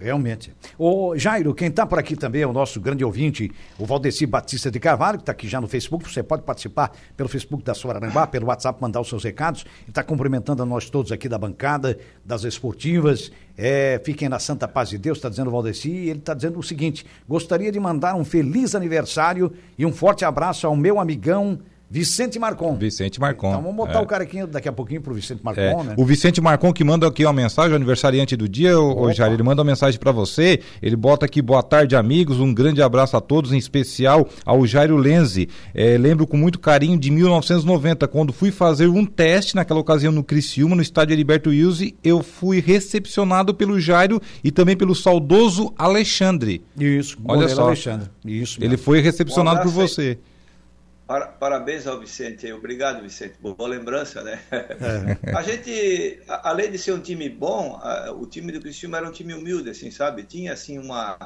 [0.00, 0.50] Realmente.
[0.78, 4.70] Ô, Jairo, quem está por aqui também é o nosso grande ouvinte, o Valdeci Batista
[4.70, 6.10] de Carvalho, que está aqui já no Facebook.
[6.10, 9.66] Você pode participar pelo Facebook da Soraranguá, pelo WhatsApp, mandar os seus recados.
[9.86, 13.30] Está cumprimentando a nós todos aqui da bancada, das esportivas.
[13.58, 15.90] É, fiquem na santa paz de Deus, está dizendo o Valdeci.
[15.90, 20.24] E ele está dizendo o seguinte: gostaria de mandar um feliz aniversário e um forte
[20.24, 21.58] abraço ao meu amigão
[21.92, 22.76] Vicente Marcon.
[22.76, 23.48] Vicente Marcon.
[23.48, 24.02] Então vamos botar é.
[24.02, 25.94] o cara aqui daqui a pouquinho pro Vicente Marcon, É, né?
[25.96, 29.12] O Vicente Marcon que manda aqui uma mensagem, o aniversariante do dia, o, Opa.
[29.12, 32.80] Jair, ele manda uma mensagem para você, ele bota aqui, boa tarde amigos, um grande
[32.80, 35.48] abraço a todos, em especial ao Jairo Lenzi.
[35.74, 40.22] É, lembro com muito carinho de 1990, quando fui fazer um teste naquela ocasião no
[40.22, 46.62] Criciúma, no estádio Heriberto Wilson, eu fui recepcionado pelo Jairo e também pelo saudoso Alexandre.
[46.78, 47.66] Isso, Olha só.
[47.66, 48.08] Alexandre.
[48.24, 48.62] Isso.
[48.62, 50.18] Ele foi recepcionado por abraço aí.
[51.10, 52.52] Para- parabéns ao Vicente.
[52.52, 53.36] Obrigado, Vicente.
[53.40, 54.40] Boa lembrança, né?
[54.80, 55.18] É.
[55.36, 59.08] A gente, a- além de ser um time bom, a- o time do Criciúma era
[59.08, 60.24] um time humilde, assim, sabe?
[60.24, 61.18] Tinha, assim, uma...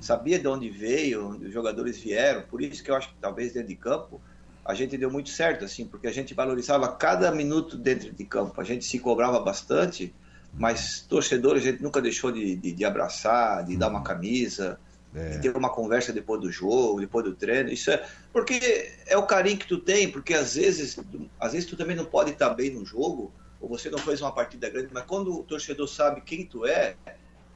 [0.00, 2.42] Sabia de onde veio, onde os jogadores vieram.
[2.42, 4.22] Por isso que eu acho que talvez dentro de campo
[4.64, 8.60] a gente deu muito certo, assim, porque a gente valorizava cada minuto dentro de campo.
[8.60, 10.14] A gente se cobrava bastante,
[10.56, 14.78] Mas torcedor a gente nunca deixou de, de, de abraçar, de dar uma camisa,
[15.14, 15.38] é.
[15.38, 17.70] ter uma conversa depois do jogo, depois do treino.
[17.70, 20.98] Isso é porque é o carinho que tu tem, porque às vezes,
[21.38, 24.32] às vezes tu também não pode estar bem no jogo, ou você não fez uma
[24.32, 26.96] partida grande, mas quando o torcedor sabe quem tu é,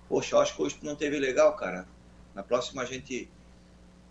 [0.08, 1.86] poxa, eu acho que hoje tu não teve legal, cara.
[2.34, 3.30] Na próxima a gente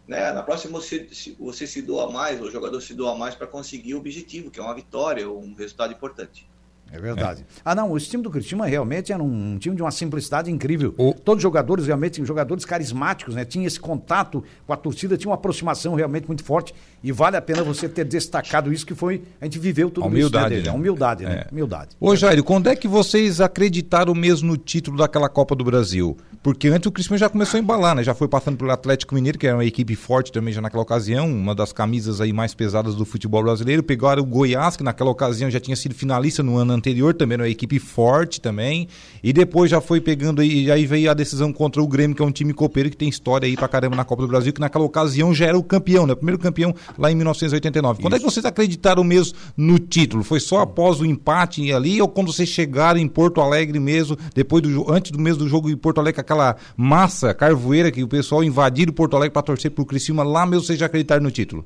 [0.07, 0.31] né?
[0.31, 1.07] Na próxima você,
[1.39, 4.63] você se doa mais, o jogador se doa mais para conseguir o objetivo, que é
[4.63, 6.47] uma vitória, um resultado importante.
[6.91, 7.41] É verdade.
[7.41, 7.61] É.
[7.65, 10.93] Ah, não, o time do Cristiano realmente era um time de uma simplicidade incrível.
[10.97, 11.13] O...
[11.13, 13.43] Todos os jogadores realmente, jogadores carismáticos, né?
[13.43, 16.73] Tinha esse contato com a torcida, tinha uma aproximação realmente muito forte.
[17.03, 19.23] E vale a pena você ter destacado isso, que foi.
[19.41, 20.63] A gente viveu tudo a humildade, isso.
[20.63, 20.69] Né?
[20.69, 20.71] Né?
[20.71, 21.45] A humildade, né?
[21.45, 21.51] É.
[21.51, 21.89] Humildade.
[21.99, 26.17] Ô, Jair, quando é que vocês acreditaram mesmo no título daquela Copa do Brasil?
[26.41, 28.03] Porque antes o Cristiano já começou a embalar, né?
[28.03, 31.27] Já foi passando pelo Atlético Mineiro, que era uma equipe forte também já naquela ocasião,
[31.27, 33.81] uma das camisas aí mais pesadas do futebol brasileiro.
[33.81, 37.43] Pegaram o Goiás, que naquela ocasião já tinha sido finalista no ano anterior, também era
[37.43, 38.87] uma equipe forte também.
[39.23, 42.21] E depois já foi pegando aí, e aí veio a decisão contra o Grêmio, que
[42.21, 44.61] é um time copeiro que tem história aí pra caramba na Copa do Brasil, que
[44.61, 46.13] naquela ocasião já era o campeão, né?
[46.13, 48.01] O primeiro campeão lá em 1989.
[48.01, 48.15] Quando Isso.
[48.15, 50.23] é que vocês acreditaram mesmo no título?
[50.23, 54.61] Foi só após o empate ali ou quando vocês chegaram em Porto Alegre mesmo, depois
[54.61, 58.43] do antes do mês do jogo em Porto Alegre, aquela massa carvoeira que o pessoal
[58.43, 61.65] invadiram Porto Alegre para torcer pro Criciúma, lá mesmo vocês já acreditaram no título?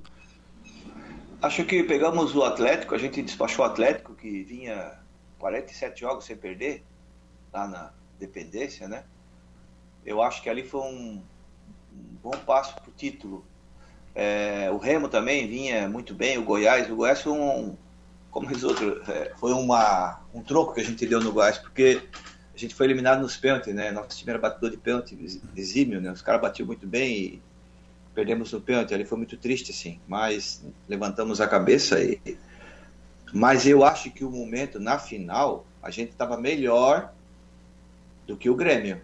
[1.42, 5.00] Acho que pegamos o Atlético, a gente despachou o Atlético que vinha
[5.38, 6.84] 47 jogos sem perder,
[7.54, 9.06] lá na dependência, né?
[10.06, 11.24] Eu acho que ali foi um,
[11.94, 13.46] um bom passo para o título.
[14.14, 16.90] É, o Remo também vinha muito bem, o Goiás.
[16.92, 17.78] O Goiás foi um,
[18.30, 22.02] como diz outro, é, foi uma, um troco que a gente deu no Goiás, porque
[22.54, 23.92] a gente foi eliminado nos pênaltis, né?
[23.92, 26.12] Nosso time era batedor de pênalti, exímio, né?
[26.12, 27.42] Os caras batiam muito bem e
[28.20, 28.94] perdemos no pênalti.
[28.94, 32.20] Ali foi muito triste, assim, mas levantamos a cabeça e
[33.32, 37.14] mas eu acho que o momento na final a gente estava melhor
[38.28, 39.00] do que o Grêmio.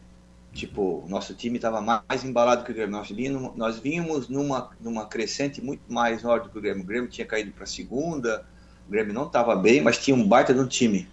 [0.51, 2.91] Tipo, o nosso time estava mais embalado que o Grêmio.
[2.91, 6.84] Nós vínhamos, nós vínhamos numa, numa crescente muito mais do que o Grêmio.
[6.84, 8.45] O Grêmio tinha caído para a segunda,
[8.88, 11.08] o Grêmio não estava bem, mas tinha um baita no time.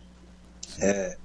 [0.80, 1.16] É,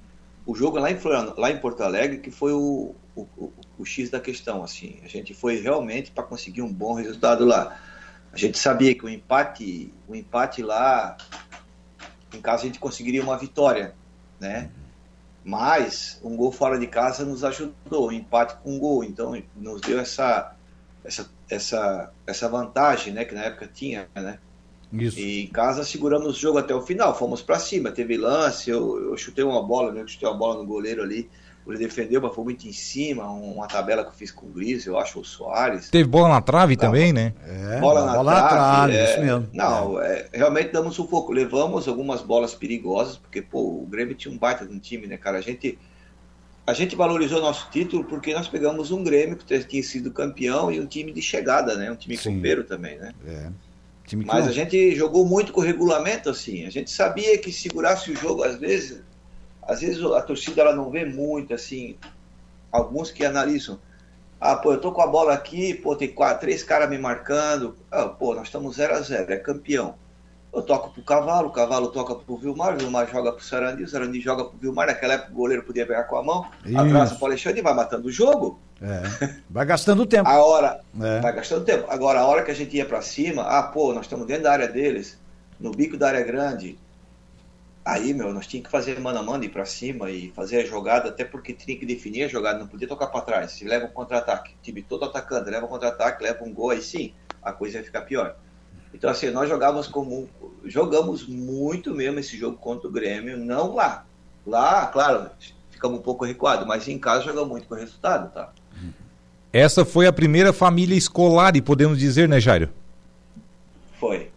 [0.45, 0.97] o jogo lá em,
[1.37, 4.63] lá em Porto Alegre que foi o, o, o, o X da questão.
[4.63, 7.79] assim A gente foi realmente para conseguir um bom resultado lá.
[8.31, 11.17] A gente sabia que o empate, o empate lá
[12.33, 13.95] em casa a gente conseguiria uma vitória,
[14.39, 14.69] né?
[15.43, 19.81] Mas um gol fora de casa nos ajudou, um empate com um gol, então nos
[19.81, 20.53] deu essa
[21.03, 24.39] essa essa essa vantagem, né, que na época tinha, né?
[24.91, 25.19] Isso.
[25.19, 29.11] E em casa seguramos o jogo até o final, fomos para cima, teve lance, eu,
[29.11, 31.29] eu chutei uma bola, né, eu chutei uma bola no goleiro ali,
[31.71, 34.85] ele defendeu, mas foi muito em cima, uma tabela que eu fiz com o Gris,
[34.85, 35.89] eu acho, o Soares.
[35.89, 37.33] Teve bola na trave não, também, né?
[37.45, 39.49] É, bola na bola trave, na trave é, isso mesmo.
[39.53, 40.27] Não, é.
[40.31, 40.37] é.
[40.37, 41.31] realmente damos um pouco.
[41.31, 45.17] Levamos algumas bolas perigosas, porque, pô, o Grêmio tinha um baita de um time, né,
[45.17, 45.37] cara?
[45.37, 45.77] A gente,
[46.65, 50.79] a gente valorizou nosso título porque nós pegamos um Grêmio que tinha sido campeão e
[50.79, 51.91] um time de chegada, né?
[51.91, 52.35] Um time Sim.
[52.35, 53.13] copeiro também, né?
[53.25, 53.49] É.
[54.25, 54.51] Mas não...
[54.51, 56.65] a gente jogou muito com o regulamento, assim.
[56.65, 59.01] A gente sabia que segurasse o jogo, às vezes,
[59.67, 61.97] às vezes a torcida ela não vê muito, assim,
[62.71, 63.79] alguns que analisam.
[64.39, 67.75] Ah, pô, eu tô com a bola aqui, pô, tem quatro, três caras me marcando.
[67.91, 69.95] Ah, pô, nós estamos 0 a 0 é campeão.
[70.53, 73.87] Eu toco pro Cavalo, o Cavalo toca pro Vilmar, o Vilmar joga pro Sarandi, o
[73.87, 74.87] Sarandi joga pro Vilmar.
[74.87, 76.79] Naquela época o goleiro podia pegar com a mão, Isso.
[76.79, 78.59] atrasa pro Alexandre e vai matando o jogo.
[78.81, 79.35] É.
[79.49, 80.27] Vai gastando tempo.
[80.29, 81.19] a hora, é.
[81.19, 81.85] vai gastando tempo.
[81.89, 84.51] Agora, a hora que a gente ia para cima, ah, pô, nós estamos dentro da
[84.51, 85.19] área deles,
[85.59, 86.77] no bico da área grande,
[87.87, 90.65] Aí, meu, nós tínhamos que fazer mano a mano, ir pra cima e fazer a
[90.65, 93.51] jogada, até porque tinha que definir a jogada, não podia tocar para trás.
[93.51, 97.13] Se leva um contra-ataque, time todo atacando, leva um contra-ataque, leva um gol, aí sim,
[97.41, 98.35] a coisa ia ficar pior.
[98.93, 100.29] Então, assim, nós jogávamos como.
[100.65, 104.05] Jogamos muito mesmo esse jogo contra o Grêmio, não lá.
[104.45, 105.29] Lá, claro,
[105.71, 108.51] ficamos um pouco recuados, mas em casa jogamos muito com o resultado, tá?
[109.53, 112.69] Essa foi a primeira família escolar, e podemos dizer, né, Jairo?
[113.97, 114.29] Foi.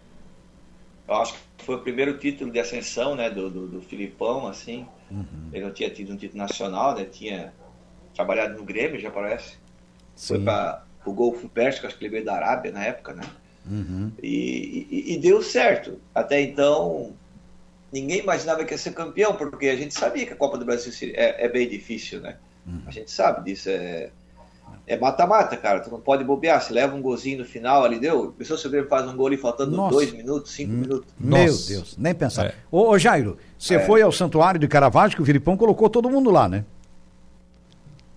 [1.08, 4.84] Eu acho que foi o primeiro título de ascensão né, do, do, do Filipão, assim.
[5.08, 5.50] Uhum.
[5.52, 7.04] Ele não tinha tido um título nacional, né?
[7.04, 7.52] Tinha
[8.12, 9.56] trabalhado no Grêmio, já parece.
[10.16, 10.34] Sim.
[10.34, 13.22] Foi para o Golfo Pérsico, acho que ele veio da Arábia na época, né?
[13.70, 14.10] Uhum.
[14.20, 16.00] E, e, e, deu certo.
[16.12, 17.14] Até então,
[17.92, 20.92] ninguém imaginava que ia ser campeão, porque a gente sabia que a Copa do Brasil
[21.14, 22.36] é, é bem difícil, né?
[22.66, 22.82] Uhum.
[22.84, 23.70] A gente sabe disso.
[23.70, 24.10] É,
[24.90, 25.78] é mata-mata, cara.
[25.78, 26.60] Tu não pode bobear.
[26.60, 28.34] Se leva um golzinho no final ali, deu.
[28.36, 29.92] Pessoa se o Grêmio faz um gol ali faltando Nossa.
[29.92, 30.78] dois minutos, cinco hum.
[30.78, 31.14] minutos.
[31.18, 31.68] Meu Nossa.
[31.68, 32.46] Deus, nem pensar.
[32.46, 32.54] É.
[32.72, 33.78] Ô, ô, Jairo, você é.
[33.78, 36.64] foi ao santuário de Caravaggio que o Filipão colocou todo mundo lá, né?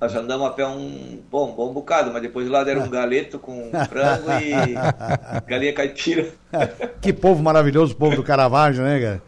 [0.02, 3.70] Nós andamos a pé um bom, bom bocado, mas depois lá deram um galeto com
[3.88, 6.30] frango e galinha caipira.
[7.00, 9.22] que povo maravilhoso, o povo do Caravaggio, né, cara?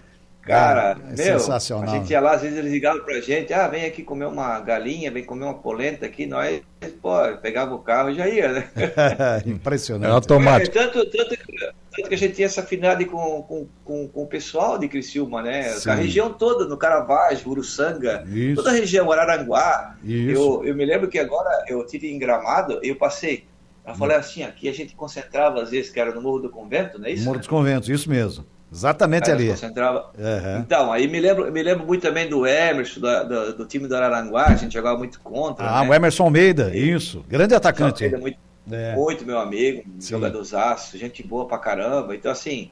[0.45, 1.89] Cara, é meu, sensacional.
[1.89, 4.59] a gente ia lá, às vezes eles ligavam pra gente, ah, vem aqui comer uma
[4.59, 6.61] galinha, vem comer uma polenta aqui, nós,
[7.01, 8.69] pô, pegava o carro e já ia, né?
[9.43, 10.07] Impressionante.
[10.07, 10.77] É automático.
[10.77, 14.27] É, tanto, tanto, tanto que a gente tinha essa afinidade com, com, com, com o
[14.27, 15.63] pessoal de Criciúma, né?
[15.63, 15.89] Sim.
[15.89, 18.55] A região toda, no Caravaggio, Uruçanga, Isso.
[18.57, 19.97] toda a região, Araranguá.
[20.03, 20.61] Isso.
[20.61, 23.45] Eu, eu me lembro que agora eu tive em Gramado, eu passei,
[23.83, 26.99] eu falei assim, aqui a gente concentrava às vezes, que era no Morro do Convento,
[26.99, 27.25] não é isso?
[27.25, 28.45] Morro dos Conventos, isso mesmo.
[28.75, 29.47] Exatamente ali.
[29.49, 30.11] concentrava.
[30.19, 30.59] Aham.
[30.59, 33.95] Então, aí me lembro, me lembro muito também do Emerson, da- do, do time do
[33.95, 35.65] Araranguá, a gente jogava muito contra.
[35.65, 35.89] Ah, né?
[35.89, 37.23] o Emerson Almeida, isso.
[37.27, 38.03] Grande atacante.
[38.03, 38.37] Ele é muito,
[38.69, 38.93] É.
[38.95, 40.09] muito meu amigo, Sim.
[40.11, 42.13] jogadorzaço, gente boa pra caramba.
[42.15, 42.69] Então, assim,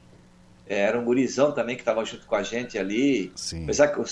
[0.68, 3.32] é, era um gurizão também que tava junto com a gente ali.
[3.34, 3.64] Sim.
[3.64, 4.04] Apesar que eu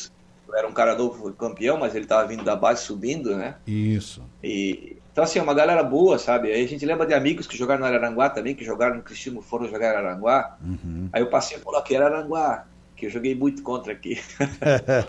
[0.54, 3.56] era um cara novo campeão, mas ele tava vindo da base subindo, né?
[3.66, 4.22] Isso.
[4.42, 6.50] E, então, assim, uma galera boa, sabe?
[6.50, 9.42] Aí a gente lembra de amigos que jogaram no Araranguá também, que jogaram no Criciúma,
[9.42, 10.56] foram jogar em Araranguá.
[10.64, 11.08] Uhum.
[11.12, 12.66] Aí eu passei por aqui, Araranguá,
[13.02, 14.16] que eu joguei muito contra aqui.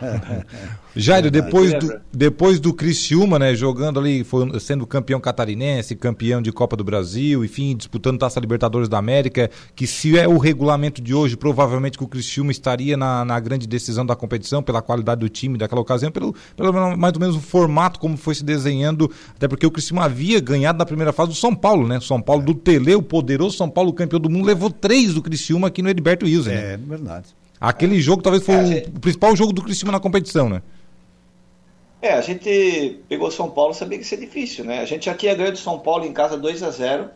[0.96, 6.52] Jairo, depois do, depois do Criciúma, né, jogando ali, foi, sendo campeão catarinense, campeão de
[6.52, 11.14] Copa do Brasil, enfim, disputando Taça Libertadores da América, que se é o regulamento de
[11.14, 15.30] hoje, provavelmente que o Criciúma estaria na, na grande decisão da competição, pela qualidade do
[15.30, 19.12] time daquela ocasião, pelo, pelo menos- mais ou menos o formato como foi se desenhando,
[19.36, 22.00] até porque o Criciúma havia ganhado na primeira fase do São Paulo, né?
[22.00, 25.68] São Paulo do Tele, o poderoso São Paulo campeão do mundo, levou três do Criciúma
[25.68, 26.74] aqui no Heriberto Wilson, né?
[26.74, 27.43] É, verdade.
[27.66, 30.62] Aquele jogo talvez foi É, o, gente- o principal jogo do Criciúma na competição, né?
[32.02, 34.80] É, a gente pegou São Paulo, sabia que ia ser difícil, né?
[34.82, 37.10] A gente já tinha ganho do São Paulo em casa 2 a 0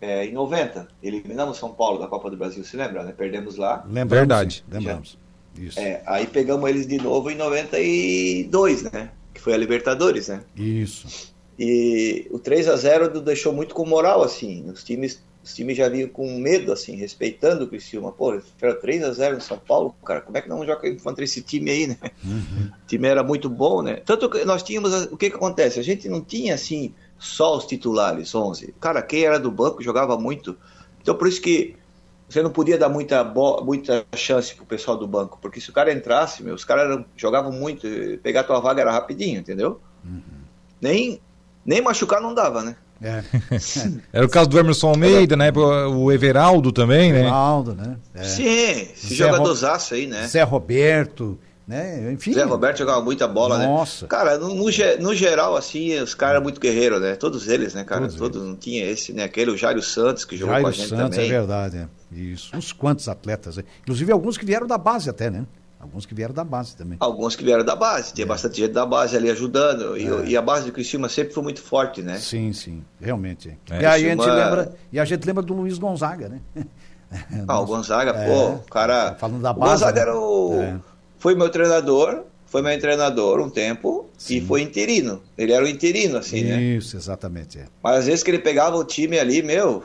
[0.00, 0.88] é, em 90.
[1.02, 3.12] Eliminamos São Paulo da Copa do Brasil, se lembra, né?
[3.14, 3.84] Perdemos lá.
[3.86, 4.10] Lembramos.
[4.10, 4.54] Verdade.
[4.66, 5.18] sim, Lembramos.
[5.58, 5.78] Isso.
[5.78, 9.10] É, aí pegamos eles de novo em 92, né?
[9.34, 10.40] Que foi a Libertadores, né?
[10.56, 11.34] Isso.
[11.58, 14.64] E o 3 a 0 do- deixou muito com moral, assim.
[14.70, 18.12] Os times, os times já vinham com medo, assim, respeitando o Criciúma.
[18.12, 20.20] Pô, era 3 a 0 no São Paulo, cara.
[20.20, 21.96] Como é que não joga contra esse time aí, né?
[22.24, 24.02] O time era muito bom, né?
[24.04, 24.92] Tanto que nós tínhamos.
[25.06, 25.80] O que que acontece?
[25.80, 28.74] A gente não tinha, assim, só os titulares, 11.
[28.78, 30.56] Cara, quem era do banco jogava muito.
[31.00, 31.74] Então, por isso que
[32.28, 35.38] você não podia dar muita, muita chance pro pessoal do banco.
[35.40, 37.88] Porque se o cara entrasse, meu, os caras jogavam muito.
[38.22, 39.80] Pegar tua vaga era rapidinho, entendeu?
[40.78, 41.18] Nem,
[41.64, 42.76] nem machucar não dava, né?
[43.02, 43.22] É.
[44.12, 45.50] Era o caso do Emerson Almeida, né?
[45.52, 47.22] O Everaldo também, né?
[47.22, 47.96] Ronaldo, né?
[48.14, 48.24] É.
[48.24, 50.26] Sim, esse Zé jogadorzaço aí, né?
[50.26, 52.12] Zé Roberto, né?
[52.12, 52.32] Enfim.
[52.34, 54.04] Zé Roberto jogava muita bola, Nossa.
[54.04, 54.08] né?
[54.08, 54.64] Cara, no, no
[55.00, 57.14] no geral, assim, os caras eram muito guerreiros, né?
[57.16, 58.02] Todos eles, né, cara?
[58.02, 59.24] Todos Todos, não tinha esse, né?
[59.24, 61.30] Aquele, o Jairo Santos, que jogou Jairo com a gente Santos, também.
[61.30, 61.76] é verdade.
[61.78, 61.88] É.
[62.12, 62.54] Isso.
[62.54, 63.56] Uns quantos atletas.
[63.56, 63.64] né?
[63.82, 65.44] Inclusive alguns que vieram da base até, né?
[65.80, 66.98] Alguns que vieram da base também.
[67.00, 69.96] Alguns que vieram da base, tinha bastante gente da base ali ajudando.
[69.96, 70.24] E, É.
[70.26, 72.18] e a base do Criciúma sempre foi muito forte, né?
[72.18, 73.56] Sim, sim, realmente.
[73.70, 73.80] É.
[73.80, 76.40] E a gente Criciúma- lembra, e a gente lembra do Luiz Gonzaga, né?
[77.48, 78.26] Ah, o Gonzaga, É.
[78.28, 79.16] pô, o cara.
[79.18, 80.00] Falando da o base, Gonzaga né?
[80.02, 80.60] era o.
[80.60, 80.76] É.
[81.18, 84.36] Foi meu treinador, foi meu treinador um tempo Sim.
[84.36, 85.20] e foi interino.
[85.36, 86.60] Ele era o interino, assim, né?
[86.62, 87.58] Isso, exatamente.
[87.58, 87.64] É.
[87.82, 89.82] Mas às vezes que ele pegava o time ali, meu.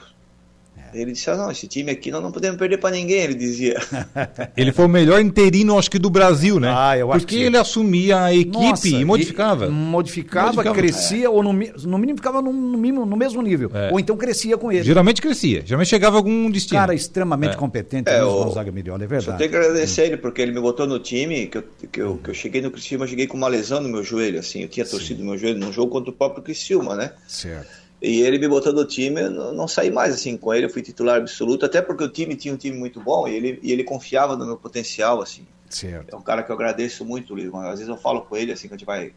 [0.95, 3.75] Ele disse: ah, não, esse time aqui nós não podemos perder pra ninguém, ele dizia.
[4.55, 6.73] Ele foi o melhor interino, acho que do Brasil, né?
[6.75, 7.47] Ah, eu acho Porque que sim.
[7.47, 9.65] ele assumia a equipe Nossa, e modificava.
[9.65, 10.75] e- modificava, Modificava.
[10.75, 13.69] crescia, ou no, no mínimo ficava no, no mínimo, no mesmo nível.
[13.73, 13.91] É.
[13.91, 14.83] Ou então crescia com ele.
[14.83, 16.79] Geralmente crescia, geralmente chegava a algum destino.
[16.79, 17.57] Cara extremamente É.
[17.57, 19.37] competente, É, o- Gonzaga Milhões, é Só verdade.
[19.37, 22.29] tenho que agradecer ele, porque ele me botou no time, que eu, que eu, que
[22.29, 24.61] eu cheguei no Criciúma, eu cheguei com uma lesão no meu joelho, assim.
[24.61, 27.11] Eu tinha torcido o meu joelho num jogo contra o próprio Criciúma, né?
[27.27, 27.84] Certo.
[28.01, 30.69] E ele me botou no time, eu não, não saí mais assim com ele, eu
[30.69, 33.71] fui titular absoluto, até porque o time tinha um time muito bom e ele, e
[33.71, 35.41] ele confiava no meu potencial, assim.
[35.69, 36.13] Certo.
[36.13, 37.51] É um cara que eu agradeço muito, Luiz.
[37.53, 39.11] Às vezes eu falo com ele, assim, que a gente vai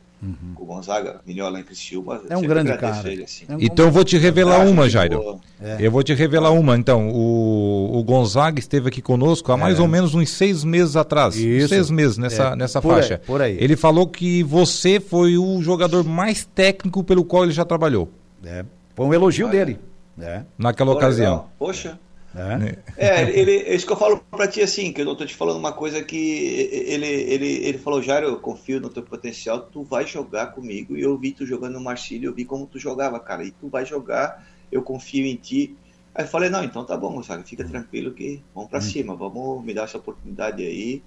[0.54, 2.22] com o Gonzaga, melhor lá em Criciúma.
[2.24, 3.12] eu É um grande agradeço cara.
[3.12, 3.44] Ele, assim.
[3.48, 5.18] É um- Então eu vou te revelar Ah, uma, Jairo.
[5.18, 5.40] boa.
[5.78, 6.76] Eu vou te revelar uma.
[6.76, 11.36] Então, o, o Gonzaga esteve aqui conosco há mais ou menos uns seis meses atrás.
[11.36, 11.40] É.
[11.40, 11.68] Isso.
[11.68, 13.18] Seis meses nessa, É, nessa por aí, faixa.
[13.26, 13.56] por aí.
[13.60, 18.08] Ele falou que você foi o jogador mais técnico pelo qual ele já trabalhou
[18.44, 18.64] É.
[18.94, 19.64] Foi um elogio Olha.
[19.64, 19.80] dele.
[20.20, 20.42] É.
[20.58, 21.32] naquela Pô, ocasião.
[21.32, 21.52] legal.
[21.58, 21.98] Poxa.
[22.34, 22.76] É.
[22.96, 25.34] É, ele, é isso que eu falo pra ti assim, que eu não tô te
[25.34, 29.82] falando uma coisa que ele, ele, ele falou, Jairo, eu confio no teu potencial, tu
[29.82, 30.96] vai jogar comigo.
[30.96, 33.44] E eu vi tu jogando no Marcílio, eu vi como tu jogava, cara.
[33.44, 35.76] E tu vai jogar, eu confio em ti.
[36.14, 39.64] Aí eu falei, não, então tá bom, Gonzaga, fica tranquilo que vamos pra cima, vamos
[39.64, 41.02] me dar essa oportunidade aí.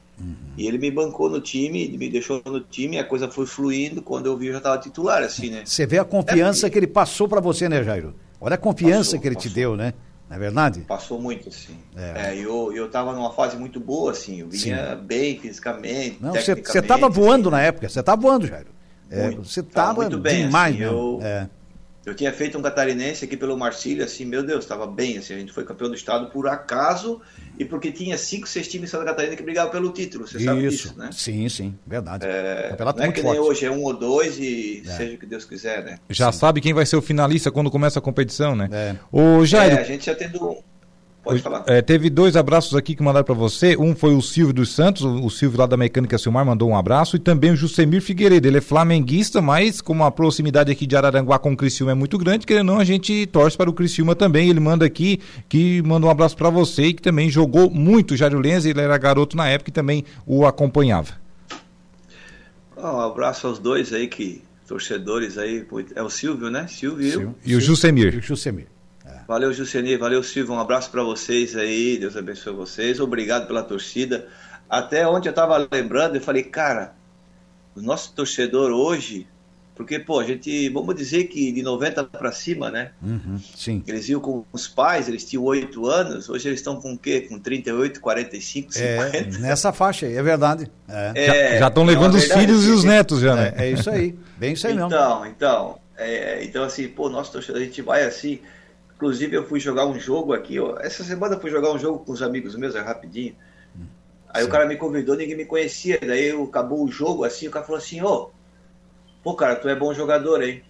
[0.57, 4.25] E ele me bancou no time, me deixou no time, a coisa foi fluindo, quando
[4.27, 5.63] eu vi eu já tava titular, assim, né?
[5.65, 8.13] Você vê a confiança É, que ele passou pra você, né, Jairo?
[8.39, 9.53] Olha a confiança Passou, que ele te passou.
[9.53, 9.93] deu, né?
[10.29, 10.81] Não é verdade?
[10.81, 11.75] Passou muito, assim.
[11.95, 12.29] É.
[12.31, 16.81] É, eu, eu tava numa fase muito boa, assim, eu vinha bem fisicamente, Não, você
[16.81, 17.57] tava voando assim.
[17.57, 18.67] na época, você tava voando, Jairo.
[19.09, 19.43] É, Muito.
[19.43, 21.49] você Tava tava muito bem, demais assim, eu- É.
[22.11, 25.37] Eu tinha feito um catarinense aqui pelo Marcílio, assim, meu Deus, estava bem, assim, a
[25.39, 27.21] gente foi campeão do estado por acaso
[27.57, 30.45] e porque tinha cinco, seis times em Santa Catarina que brigavam pelo título, você Isso.
[30.45, 31.09] sabe disso, né?
[31.13, 32.25] Sim, sim, verdade.
[32.27, 33.49] É, Campeonato não é muito que nem forte.
[33.49, 34.91] hoje, é um ou dois e É.
[34.91, 35.99] seja o que Deus quiser, né?
[36.09, 38.67] Já sabe quem vai ser o finalista quando começa a competição, né?
[38.73, 38.95] É.
[39.09, 40.57] Ô, Jairo, É, a gente já tendo...
[41.23, 41.63] Pode falar.
[41.67, 43.77] É, teve dois abraços aqui que mandaram para você.
[43.77, 47.15] Um foi o Silvio dos Santos, o, Silvio lá da Mecânica Silmar mandou um abraço.
[47.15, 48.47] E também o Jusemir Figueiredo.
[48.47, 52.17] Ele é flamenguista, mas como a proximidade aqui de Araranguá com o Criciúma é muito
[52.17, 54.49] grande, querendo ou não, a gente torce para o Criciúma também.
[54.49, 58.39] Ele manda aqui que manda um abraço para você e que também jogou muito Jairo
[58.39, 58.65] Lenz.
[58.65, 61.21] Ele era garoto na época e também o acompanhava.
[62.75, 65.63] Um abraço aos dois aí que torcedores aí,
[65.95, 66.65] é o Silvio, né?
[66.67, 67.19] Silvio, e eu.
[67.21, 68.15] Sil- E o Jusemir.
[68.15, 68.65] E o Jusemir.
[69.27, 70.53] Valeu, Juceni, valeu, Silvio.
[70.53, 71.97] Um abraço para vocês aí.
[71.97, 72.99] Deus abençoe vocês.
[72.99, 74.27] Obrigado pela torcida.
[74.69, 76.93] Até ontem eu tava lembrando, eu falei, cara,
[77.75, 79.27] o nosso torcedor hoje,
[79.75, 82.91] porque, pô, a gente, vamos dizer que de 90 para cima, né?
[83.01, 83.83] Uhum, sim.
[83.87, 87.21] Eles iam com os pais, eles tinham 8 anos, hoje eles estão com o quê?
[87.21, 89.17] Com 38, 45, 50.
[89.17, 90.69] É, nessa faixa aí, é verdade.
[90.87, 93.53] É, É, já estão é levando os verdade, filhos e os netos já, né?
[93.57, 94.15] é, é isso aí.
[94.37, 94.87] Bem isso aí mesmo.
[94.87, 98.39] Então, então, é, então assim, pô, nosso torcedor, a gente vai assim.
[99.01, 102.05] Inclusive, eu fui jogar um jogo aqui, ó, essa semana eu fui jogar um jogo
[102.05, 103.35] com os amigos meus, é rapidinho.
[104.29, 105.99] Aí o cara me convidou, ninguém me conhecia.
[105.99, 108.29] Daí eu, acabou o jogo, assim, o cara falou assim: Ô,
[109.23, 110.63] pô, cara, tu é bom jogador, hein?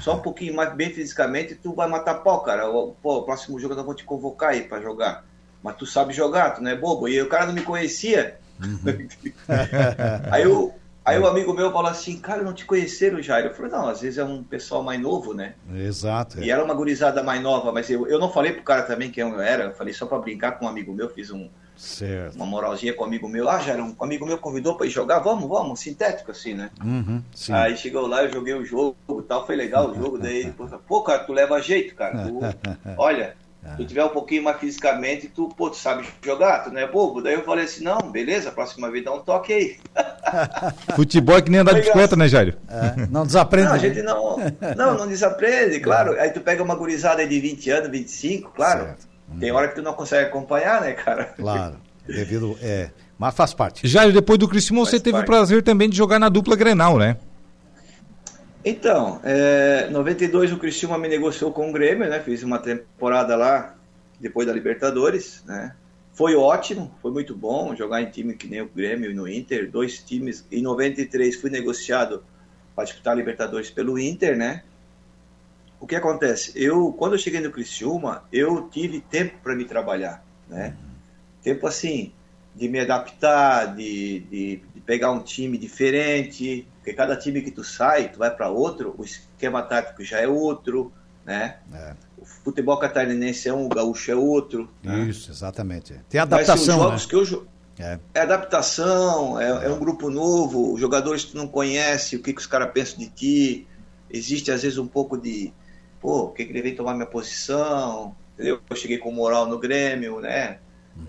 [0.00, 2.70] Só um pouquinho mais bem fisicamente, tu vai matar pau, cara.
[2.70, 5.24] Pô, o próximo jogo eu vou te convocar aí pra jogar.
[5.60, 7.08] Mas tu sabe jogar, tu não é bobo.
[7.08, 8.38] E aí o cara não me conhecia.
[10.30, 10.72] aí, o,
[11.04, 13.46] aí o amigo meu falou assim: Cara, não te conheceram, Jair.
[13.46, 15.54] Eu falei: Não, às vezes é um pessoal mais novo, né?
[15.74, 16.40] Exato.
[16.40, 16.44] é.
[16.44, 19.22] E era uma gurizada mais nova, mas eu, eu não falei pro cara também quem
[19.22, 19.64] eu era.
[19.64, 22.36] Eu falei só pra brincar com um amigo meu, fiz um, Certo.
[22.36, 23.48] uma moralzinha com um amigo meu.
[23.48, 25.18] Ah, Jair, um amigo meu convidou pra ir jogar.
[25.18, 26.70] Vamos, vamos, sintético assim, né?
[26.82, 27.22] Uhum.
[27.50, 30.18] Aí chegou lá, eu joguei o jogo e tal, foi legal o jogo.
[30.18, 32.26] Daí, pô, pô, cara, tu leva jeito, cara.
[32.26, 32.40] Tu,
[32.96, 33.36] olha,
[33.76, 37.22] tu tiver um pouquinho mais fisicamente, tu, pô, tu sabe jogar, tu não é bobo.
[37.22, 39.76] Daí eu falei assim, não, beleza, próxima vez dá um toque aí.
[40.94, 42.56] Futebol é que nem andar de bicicleta, né, Jairo?
[42.68, 43.68] É, não desaprende.
[43.68, 43.80] Não, a né?
[43.82, 44.36] gente não,
[44.76, 46.18] não, não desaprende, claro.
[46.20, 48.84] Aí tu pega uma gurizada aí de 20 anos, 25, claro.
[48.84, 49.08] Certo.
[49.40, 51.24] Tem hora que tu não consegue acompanhar, né, cara?
[51.36, 51.76] Claro.
[52.06, 52.56] Devido.
[52.60, 53.86] É, mas faz parte.
[53.88, 56.98] Jairo, depois do Criciúma você Faz teve o prazer também de jogar na dupla Grenal,
[56.98, 57.16] né?
[58.64, 62.18] Então, é, 92 o Cristiúma me negociou com o Grêmio, né?
[62.20, 63.76] Fiz uma temporada lá
[64.18, 65.76] depois da Libertadores, né?
[66.14, 69.70] Foi ótimo, foi muito bom jogar em time que nem o Grêmio e no Inter,
[69.70, 70.46] dois times.
[70.50, 72.24] Em 93 fui negociado
[72.74, 74.62] para disputar a Libertadores pelo Inter, né?
[75.78, 76.52] O que acontece?
[76.54, 80.74] Eu, quando eu cheguei no Criciúma, eu tive tempo para me trabalhar, né?
[81.42, 82.12] Tempo assim
[82.54, 87.64] de me adaptar, de, de, de pegar um time diferente, porque cada time que tu
[87.64, 90.92] sai, tu vai para outro, o esquema tático já é outro,
[91.24, 91.56] né?
[91.72, 91.94] É.
[92.18, 94.68] O futebol catarinense é um, o gaúcho é outro.
[94.82, 94.98] né?
[95.04, 95.94] Isso, exatamente.
[96.10, 96.98] Tem Mas, assim, adaptação, os né?
[96.98, 97.46] jogos que eu
[97.78, 97.98] É.
[98.12, 102.34] é adaptação, é, é um grupo novo, os jogadores que tu não conhece, o que,
[102.34, 103.66] que os caras pensam de ti.
[104.10, 105.54] Existe às vezes um pouco de,
[106.02, 108.14] pô, o que, que ele veio tomar minha posição?
[108.34, 108.60] Entendeu?
[108.68, 110.58] Eu cheguei com moral no Grêmio, né?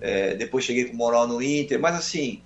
[0.00, 2.40] É, depois cheguei com moral no Inter, mas assim,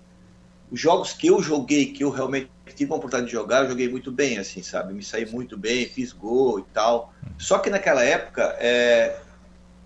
[0.71, 3.89] os jogos que eu joguei, que eu realmente tive a oportunidade de jogar, eu joguei
[3.89, 4.93] muito bem, assim, sabe?
[4.93, 7.13] Me saí muito bem, fiz gol e tal.
[7.39, 9.19] Só que naquela época é,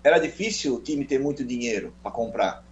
[0.03, 2.63] era difícil o time ter muito dinheiro para comprar.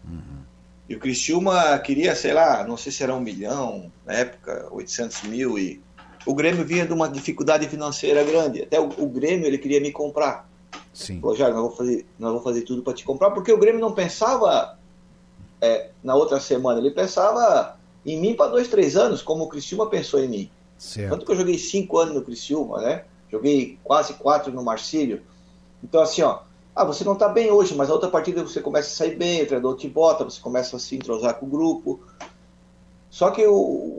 [0.87, 5.23] E o Criciúma queria, sei lá, não sei se era um milhão, na época, 800
[5.23, 5.57] mil.
[5.57, 5.81] E
[6.25, 8.61] o Grêmio vinha de uma dificuldade financeira grande.
[8.61, 10.47] Até o, o Grêmio ele queria me comprar.
[10.93, 11.19] Sim.
[11.19, 13.81] Falou, Jair, nós vamos fazer, nós vamos fazer tudo para te comprar, porque o Grêmio
[13.81, 14.77] não pensava
[15.59, 19.89] é, na outra semana, ele pensava em mim para dois, três anos, como o Criciúma
[19.89, 20.51] pensou em mim.
[20.77, 21.11] Certo.
[21.11, 23.05] Tanto que eu joguei cinco anos no Criciúma, né?
[23.31, 25.21] Joguei quase quatro no Marcílio.
[25.83, 26.39] Então, assim, ó,
[26.75, 29.43] ah, você não tá bem hoje, mas a outra partida você começa a sair bem,
[29.43, 32.01] o treinador te bota, você começa a se entrosar com o grupo.
[33.09, 33.53] Só que o,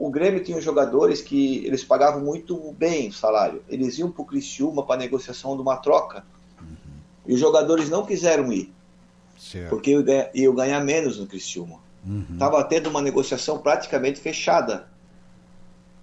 [0.05, 3.63] o Grêmio tinha jogadores que eles pagavam muito bem o salário.
[3.69, 6.25] Eles iam pro Criciúma para negociação de uma troca.
[7.25, 8.71] E os jogadores não quiseram ir,
[9.37, 9.69] Certo.
[9.69, 9.91] porque
[10.33, 11.79] eu ganhar menos no Criciúma.
[12.05, 12.37] Uhum.
[12.37, 14.87] Tava tendo uma negociação praticamente fechada.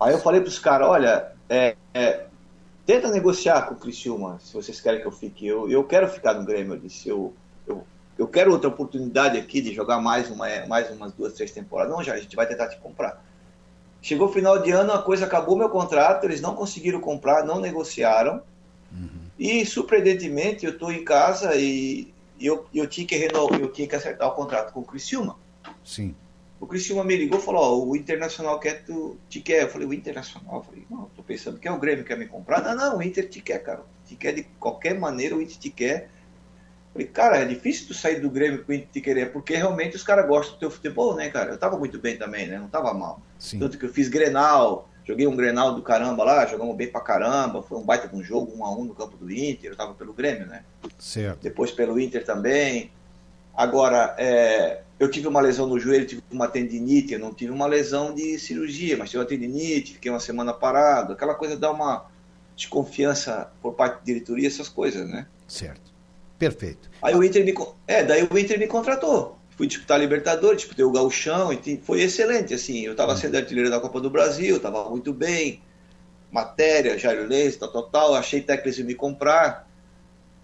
[0.00, 2.24] Aí eu falei para os caras, olha, é, é,
[2.84, 5.46] tenta negociar com o Criciúma, se vocês querem que eu fique.
[5.46, 7.08] Eu, eu quero ficar no Grêmio, eu disse.
[7.08, 7.32] Eu,
[7.66, 7.86] eu,
[8.18, 11.92] eu quero outra oportunidade aqui de jogar mais, uma, mais umas duas, três temporadas.
[11.92, 13.24] Não, já, a gente vai tentar te comprar.
[14.00, 17.60] Chegou o final de ano, a coisa acabou meu contrato, eles não conseguiram comprar, não
[17.60, 18.42] negociaram.
[19.38, 23.88] E, surpreendentemente, eu estou em casa e, e eu, eu, tinha que reno, eu tinha
[23.88, 25.36] que acertar o contrato com o Criciúma.
[25.84, 26.14] Sim.
[26.60, 29.62] O Criciúma me ligou e falou, ó, o Internacional quer tu, te quer.
[29.62, 30.58] Eu falei, o Internacional?
[30.58, 32.62] Eu falei, não, eu tô pensando que é o Grêmio que quer me comprar.
[32.62, 33.82] Não, não, o Inter te quer, cara.
[34.06, 36.08] Te quer de qualquer maneira, o Inter te quer.
[36.92, 40.02] Falei, cara, é difícil tu sair do Grêmio pro Inter te querer, porque realmente os
[40.02, 41.52] caras gostam do teu futebol, né, cara?
[41.52, 42.58] Eu tava muito bem também, né?
[42.58, 43.20] Não tava mal.
[43.38, 43.58] Sim.
[43.58, 47.62] Tanto que eu fiz Grenal, joguei um Grenal do caramba lá, jogamos bem pra caramba,
[47.62, 49.94] foi um baita de um jogo, um a um no campo do Inter, eu tava
[49.94, 50.64] pelo Grêmio, né?
[50.98, 51.40] Certo.
[51.42, 52.92] Depois pelo Inter também.
[53.54, 57.66] Agora, é, eu tive uma lesão no joelho, tive uma tendinite, eu não tive uma
[57.66, 62.06] lesão de cirurgia, mas tive uma tendinite, fiquei uma semana parado, aquela coisa dá uma
[62.54, 65.26] desconfiança por parte da diretoria, essas coisas, né?
[65.48, 65.92] Certo.
[66.38, 66.88] Perfeito.
[67.02, 67.52] Aí o Inter me,
[67.84, 69.38] é, daí o Inter me contratou.
[69.56, 72.82] Fui disputar a Libertadores, disputei o Gauchão, e foi excelente, assim.
[72.82, 75.62] Eu estava sendo artilheiro da Copa do Brasil, estava muito bem.
[76.30, 78.14] Matéria, Jairo Leite, tal, tal, tal.
[78.14, 79.68] Achei iam me comprar.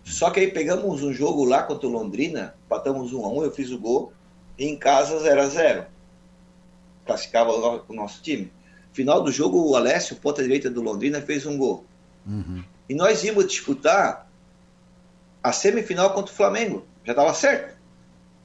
[0.02, 3.52] Só que aí pegamos um jogo lá contra o Londrina, empatamos 1 a 1 eu
[3.52, 4.12] fiz o gol,
[4.58, 5.86] e em casa 0 a 0
[7.06, 7.50] Classificava
[7.88, 8.52] o nosso time.
[8.92, 11.84] Final do jogo, o Alessio, ponta direita do Londrina, fez um gol.
[12.26, 12.62] Uhum.
[12.88, 14.28] E nós íamos disputar
[15.42, 16.84] a semifinal contra o Flamengo.
[17.04, 17.78] Já estava certo.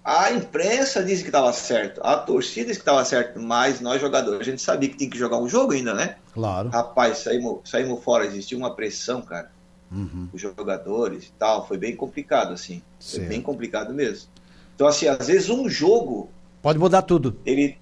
[0.06, 4.42] A imprensa disse que estava certo, a torcida disse que estava certo, mas nós jogadores,
[4.42, 6.18] a gente sabia que tinha que jogar um jogo ainda, né?
[6.34, 6.68] Claro.
[6.70, 9.50] Rapaz, saímos, saímos fora, existia uma pressão, cara,
[9.90, 10.28] Uhum.
[10.34, 12.82] os jogadores e tal, foi bem complicado, assim.
[13.00, 13.30] Foi Certo.
[13.30, 14.28] bem complicado mesmo.
[14.76, 16.30] Então, assim, às vezes um jogo,
[16.62, 17.38] Pode mudar tudo.
[17.46, 17.78] ele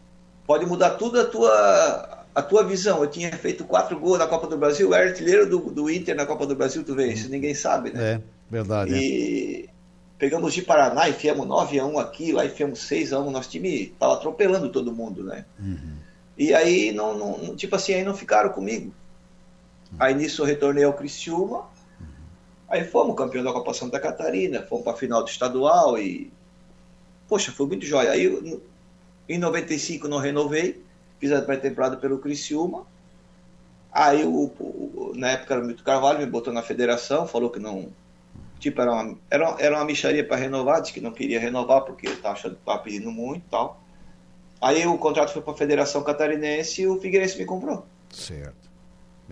[0.45, 3.01] pode mudar tudo a tua, a tua visão.
[3.03, 6.15] Eu tinha feito quatro gols na Copa do Brasil, eu era artilheiro do, do Inter
[6.15, 8.13] na Copa do Brasil, tu vê, isso ninguém sabe, né?
[8.15, 8.93] É, verdade.
[8.93, 8.97] é.
[8.97, 9.69] E
[10.17, 13.93] pegamos de Paraná, enfiamos 9 a 1 aqui, lá enfiamos 6 a 1 Nosso time
[13.99, 15.45] tava atropelando todo mundo, né?
[15.59, 15.95] Uhum.
[16.37, 18.93] E aí, não, não- tipo assim, aí não ficaram comigo.
[19.99, 21.65] Aí nisso eu retornei ao Criciúma.
[22.67, 26.31] Aí fomos campeão da Copa Santa Catarina, fomos para a final do estadual e.
[27.31, 28.11] Poxa, foi muito jóia.
[28.11, 28.59] Aí
[29.29, 30.83] em 95 não renovei,
[31.17, 32.85] fiz a pré-temporada pelo Criciúma.
[33.89, 37.57] Aí o, o- na época era o Milton Carvalho, me botou na federação, falou que
[37.57, 37.87] não.
[38.59, 42.05] Tipo, era uma, era, era uma micharia para renovar, disse que não queria renovar porque
[42.07, 43.81] estava achando que estava pedindo muito e tal.
[44.59, 47.85] Aí o contrato foi para a Federação Catarinense e o Figueirense me comprou.
[48.09, 48.69] Certo.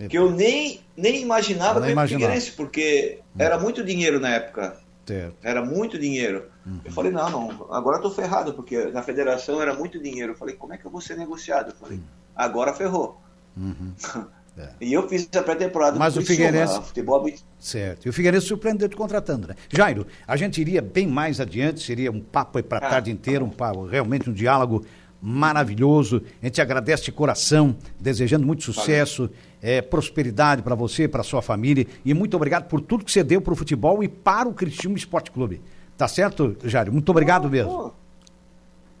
[0.08, 2.24] Que eu nem, nem imaginava que imaginava.
[2.24, 4.80] Figueirense, porque era muito dinheiro na época.
[5.04, 5.36] Certo.
[5.42, 6.49] Era muito dinheiro.
[6.84, 10.32] Eu falei, não, não, agora eu tô ferrado, porque na federação era muito dinheiro.
[10.32, 11.70] Eu falei, como é que eu vou ser negociado?
[11.70, 12.00] Eu falei,
[12.34, 13.20] agora ferrou.
[13.56, 13.92] Uhum.
[14.58, 14.68] É.
[14.80, 18.04] E eu fiz a pré-temporada Mas o Figueirense- Futebol é muito Certo.
[18.04, 19.54] E o Figueirense surpreendeu te contratando, né?
[19.72, 23.12] Jairo, a gente iria bem mais adiante, seria um papo aí para a Ah, tarde
[23.12, 24.84] inteira, um papo, realmente um diálogo
[25.22, 26.22] maravilhoso.
[26.42, 29.30] A gente agradece de coração, desejando muito sucesso,
[29.62, 33.40] eh, prosperidade para você, para sua família e muito obrigado por tudo que você deu
[33.40, 35.62] para o futebol e para o Cristiúma Esporte Clube.
[36.00, 36.90] Tá certo, Jairo?
[36.90, 37.92] Muito obrigado mesmo.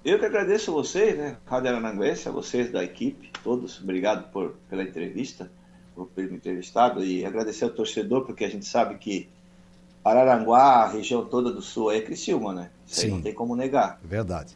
[0.04, 1.38] Eu que agradeço a vocês, né?
[1.46, 3.80] Rádio Arananguense, a vocês da equipe, todos.
[3.80, 5.50] Obrigado por, pela entrevista,
[5.94, 9.30] por ter me entrevistado e agradecer ao torcedor, porque a gente sabe que
[10.04, 12.70] Araranguá, a região toda do sul é Criciúma, né?
[12.86, 13.14] Isso aí Sim.
[13.14, 13.98] não tem como negar.
[14.04, 14.54] Verdade.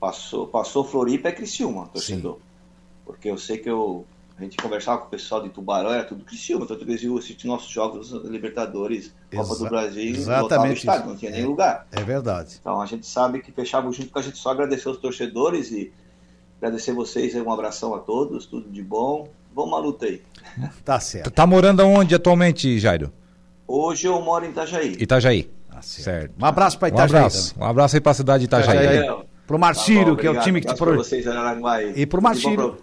[0.00, 2.40] Passou, passou Floripa é Criciúma, torcedor.
[3.06, 4.04] Porque eu sei que eu,
[4.36, 6.66] a gente conversava com o pessoal de Tubarão, era tudo Criciúma.
[6.66, 11.00] Tanto que eles iam assistir nossos jogos Libertadores, Copa Exa- do Brasil, exatamente o estádio,
[11.02, 11.08] isso.
[11.10, 11.34] não tinha É.
[11.34, 11.86] nem lugar.
[11.92, 12.56] É verdade.
[12.60, 15.92] Então a gente sabe que fechava junto com a gente só agradecer aos torcedores e
[16.60, 19.28] agradecer vocês, aí, um abração a todos, tudo de bom.
[19.54, 20.20] Vamos à luta aí.
[20.84, 21.30] Tá Tu certo.
[21.30, 23.12] tá morando aonde atualmente, Jairo?
[23.68, 24.96] Hoje eu moro em Itajaí.
[24.98, 25.44] Itajaí.
[25.70, 26.04] Tá certo.
[26.04, 26.34] Certo.
[26.40, 27.18] Um abraço para Um Itajaí.
[27.20, 27.54] abraço.
[27.58, 28.76] Um abraço aí pra cidade de Itajaí.
[28.98, 29.24] Itajaí.
[29.46, 30.96] Pro Marcílio, Tá bom, que é o time que te pra pro...
[30.96, 31.74] vocês, Araranguá.
[31.74, 31.92] aí.
[31.96, 32.78] E pro Marcílio.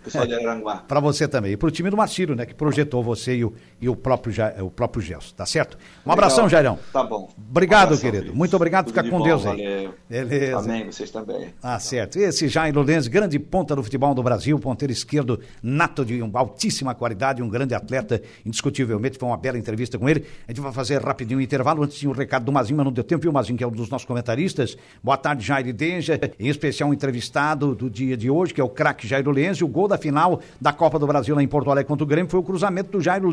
[0.87, 1.53] Para você também.
[1.53, 2.45] E pro time do Marcílio, né?
[2.45, 5.77] Que projetou você e o, e o próprio, o próprio Gelson, tá certo?
[6.05, 6.49] Um abração, Legal.
[6.49, 6.79] Jairão.
[6.93, 7.29] Tá bom.
[7.49, 8.35] Obrigado, Um abração, querido.
[8.35, 8.85] Muito obrigado.
[8.85, 9.57] Tudo Fica de com bom, Deus aí.
[9.57, 9.93] valeu.
[10.07, 10.59] Beleza.
[10.59, 11.47] Amém, vocês também.
[11.63, 12.17] Ah, certo.
[12.19, 16.93] Esse Jairo Lenz, grande ponta do futebol do Brasil, ponteiro esquerdo, nato de uma altíssima
[16.93, 19.17] qualidade, um grande atleta, indiscutivelmente.
[19.17, 20.25] Foi uma bela entrevista com ele.
[20.47, 21.83] A gente vai fazer rapidinho um intervalo.
[21.83, 23.71] Antes tinha o recado do Mazinho, mas não deu tempo, viu, Mazinho, que é um
[23.71, 24.77] dos nossos comentaristas.
[25.03, 26.19] Boa tarde, Jair Deja.
[26.39, 29.57] Em especial, um entrevistado do dia de hoje, que é o craque Jairo Lenz.
[29.57, 32.07] E o gol da final da Copa do Brasil lá em Porto Alegre contra o
[32.07, 33.29] Grêmio foi o cruzamento do Jairo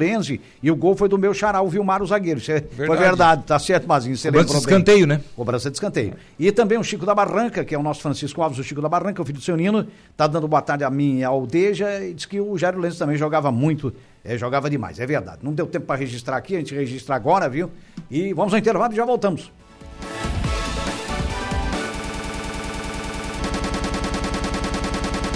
[0.63, 2.39] E o gol foi do meu xará, o Vilmar, o zagueiro.
[2.41, 3.01] Isso é- foi Verdade.
[3.01, 4.17] verdade, tá certo, Mazinho?
[4.17, 4.75] Você Cobrança lembrou de bem.
[4.77, 5.21] escanteio, né?
[5.37, 6.15] Cobrança de escanteio.
[6.39, 8.89] E também o Chico da Barranca, que é o nosso Francisco Alves, o Chico da
[8.89, 9.87] Barranca, o filho do seu Nino,
[10.17, 12.97] tá dando boa tarde a mim e ao Deja, e diz que o Jairo Lenz
[12.99, 13.93] também jogava muito,
[14.25, 15.39] é, jogava demais, é verdade.
[15.43, 17.71] Não deu tempo para registrar aqui, a gente registra agora, viu?
[18.11, 19.51] E vamos ao intervalo e já voltamos.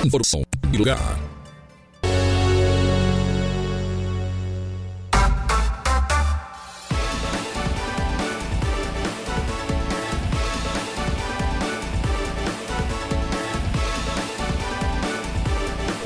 [0.04, 0.42] Informação
[0.72, 0.98] e lugar.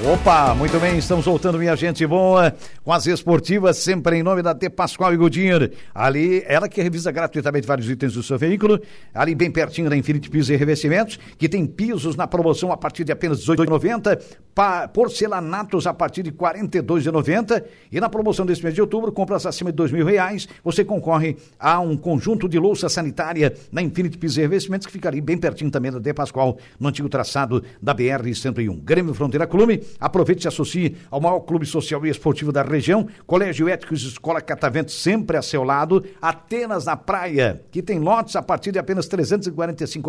[0.07, 2.55] Opa, muito bem, estamos voltando, minha gente boa,
[2.85, 5.69] com as esportivas, sempre em nome da T Pascoal e Goodyear.
[5.93, 8.81] Ali, ela que revisa gratuitamente vários itens do seu veículo,
[9.13, 13.03] ali bem pertinho da Infinity Pisos e Revestimentos, que tem pisos na promoção a partir
[13.03, 18.77] de apenas R$ 18,90, porcelanatos a partir de R$ 42,90 e na promoção desse mês
[18.77, 23.53] de outubro, compras acima de R$ reais, você concorre a um conjunto de louça sanitária
[23.73, 26.89] na Infinity Pisos e Revestimentos, que fica ali bem pertinho também da T Pascoal, no
[26.89, 28.85] antigo traçado da BR-101.
[28.85, 33.07] Grêmio Fronteira Clube, Aproveite e se associe ao maior clube social e esportivo da região,
[33.27, 38.43] Colégio Éticos Escola Catavento, sempre a seu lado, Atenas na Praia, que tem lotes a
[38.43, 39.23] partir de apenas R$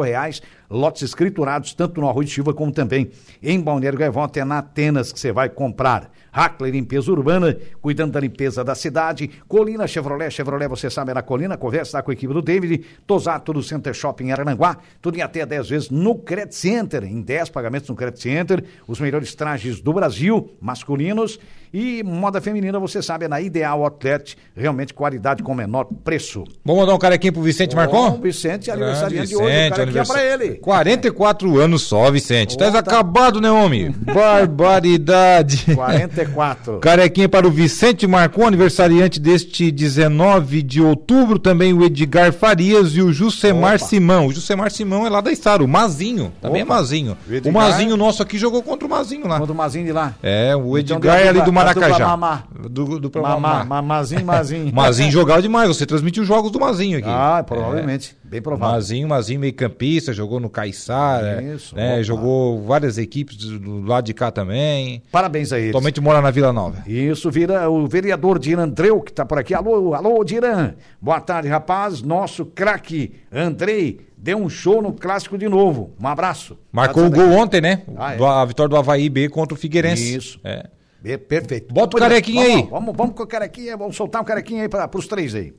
[0.04, 3.10] reais, lotes escriturados tanto no Arroio de Chuva como também
[3.42, 6.12] em Balneário Gaivota, é na Atenas que você vai comprar.
[6.32, 9.28] Hackler Limpeza Urbana, cuidando da limpeza da cidade.
[9.48, 11.58] Colina Chevrolet, Chevrolet, você sabe, é na Colina.
[11.58, 12.86] Conversa com a equipe do David.
[13.08, 14.78] Tosato do Center Shopping Arananguá.
[15.02, 18.64] Tudo em até 10 vezes no Credit Center, em 10 pagamentos no Credit Center.
[18.88, 21.40] Os melhores trajes do Brasil, masculinos.
[21.74, 26.44] E moda feminina, você sabe, é na Ideal Outlet, realmente qualidade com menor preço.
[26.64, 28.20] Vamos mandar um carequinho pro Vicente Bom, Marcon?
[28.22, 30.08] Vicente, aniversariante de hoje, um carequinha anivers...
[30.08, 30.56] pra ele.
[30.56, 32.58] 44 anos só, Vicente.
[32.58, 33.92] Tá acabado, né, homem?
[34.14, 35.76] Barbaridade.
[35.76, 36.80] 44.
[36.82, 43.02] Carequinha para o Vicente Marcon, aniversariante deste 19 de outubro, também o Edgar Farias e
[43.02, 43.86] o Jusemar Opa.
[43.86, 44.28] Simão.
[44.28, 46.74] O Jusemar Simão é lá da Estado, o Mazinho, também Opa.
[46.74, 47.18] é Mazinho.
[47.30, 47.52] O, Edgar...
[47.52, 49.40] o, Mazinho nosso aqui jogou contra o Mazinho lá.
[49.40, 50.16] Contra o Mazinho de lá.
[50.24, 52.08] É, o então Edgar então, é ali do Maracajá.
[52.08, 52.44] Mamá.
[52.70, 54.74] Do, do Mamá, Mazinho, Mazinho.
[54.74, 57.10] Mazinho jogava demais, você transmitiu os jogos do Mazinho aqui.
[57.10, 58.16] Ah, provavelmente.
[58.24, 58.28] É.
[58.30, 58.76] Bem provável.
[58.76, 64.14] Mazinho, Mazinho meio campista, jogou no Caiçara, Isso, né, jogou várias equipes do lado de
[64.14, 65.02] cá também.
[65.12, 65.70] Parabéns a ele.
[65.70, 66.84] Atualmente mora na Vila Nova.
[66.86, 69.54] Isso, vira o vereador Diran Andreu, que está por aqui.
[69.54, 70.74] Alô, alô, Diran.
[71.02, 72.02] Boa tarde, rapaz.
[72.02, 75.92] Nosso craque Andrei deu um show no clássico de novo.
[76.02, 76.58] Um abraço.
[76.72, 77.84] Marcou o gol ontem, né?
[77.96, 78.24] Ah, é.
[78.24, 80.16] A vitória do Havaí B contra o Figueirense.
[80.16, 80.40] Isso.
[80.44, 80.66] É.
[81.02, 81.74] Perfeito.
[81.74, 82.70] Bota o carequinha vamos, aí.
[82.70, 85.54] Vamos, vamos com o carequinha, vamos soltar um carequinha aí para os três aí.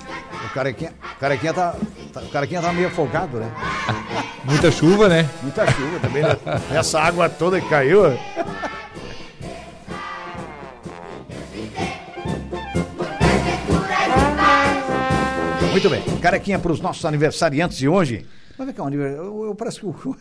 [0.00, 1.76] O carequinha, o carequinha tá,
[2.12, 3.52] tá, o carequinha tá meio afogado, né?
[4.44, 5.28] Muita chuva, né?
[5.42, 6.22] Muita chuva também.
[6.22, 6.36] Né?
[6.72, 8.02] Essa água toda que caiu.
[15.70, 18.26] Muito bem, carequinha para os nossos aniversariantes de hoje.
[18.58, 19.94] Mas vem cá, eu, eu, parece, que o,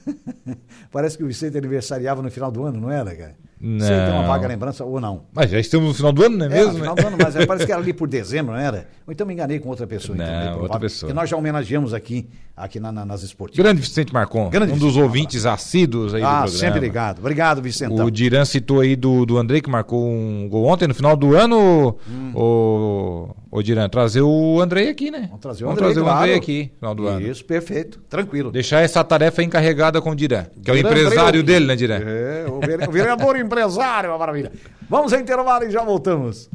[0.91, 3.35] parece que o Vicente aniversariava no final do ano, não era, cara?
[3.59, 3.79] Não.
[3.79, 5.23] Você tem uma vaga lembrança ou não?
[5.33, 6.73] Mas já estamos no final do ano, não é, é mesmo?
[6.73, 7.01] No final né?
[7.01, 8.87] do ano, mas é, parece que era ali por dezembro, não era?
[9.05, 10.15] Ou então me enganei com outra pessoa.
[10.15, 11.09] Não, então, outra pessoa.
[11.09, 13.63] Que nós já homenageamos aqui, aqui na, na, nas esportivas.
[13.63, 16.59] Grande Vicente Marcon, Grande um Vicente dos ouvintes assíduos aí ah, do programa.
[16.59, 17.19] sempre ligado.
[17.19, 17.99] Obrigado, Vicente.
[17.99, 21.35] O Diran citou aí do, do André, que marcou um gol ontem, no final do
[21.35, 22.31] ano, hum.
[22.35, 25.25] o, o Diran, trazer o André aqui, né?
[25.27, 26.19] Vamos trazer o André, trazer claro.
[26.19, 27.27] o André aqui, no final do ano.
[27.27, 28.51] Isso, perfeito, tranquilo.
[28.51, 31.99] Deixar essa tarefa encarregada com o Diran, que é o empresário dele, né, Diran?
[31.99, 34.51] É, o vereador empresário, maravilha.
[34.89, 36.49] Vamos a intervalo e já voltamos.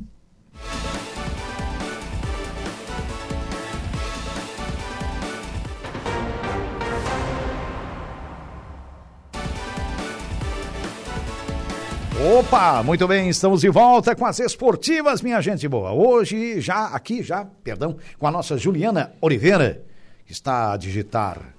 [12.39, 15.91] Opa, muito bem, estamos de volta com as esportivas, minha gente boa.
[15.91, 19.85] Hoje já aqui já, perdão, com a nossa Juliana Oliveira,
[20.25, 21.53] que está a digitar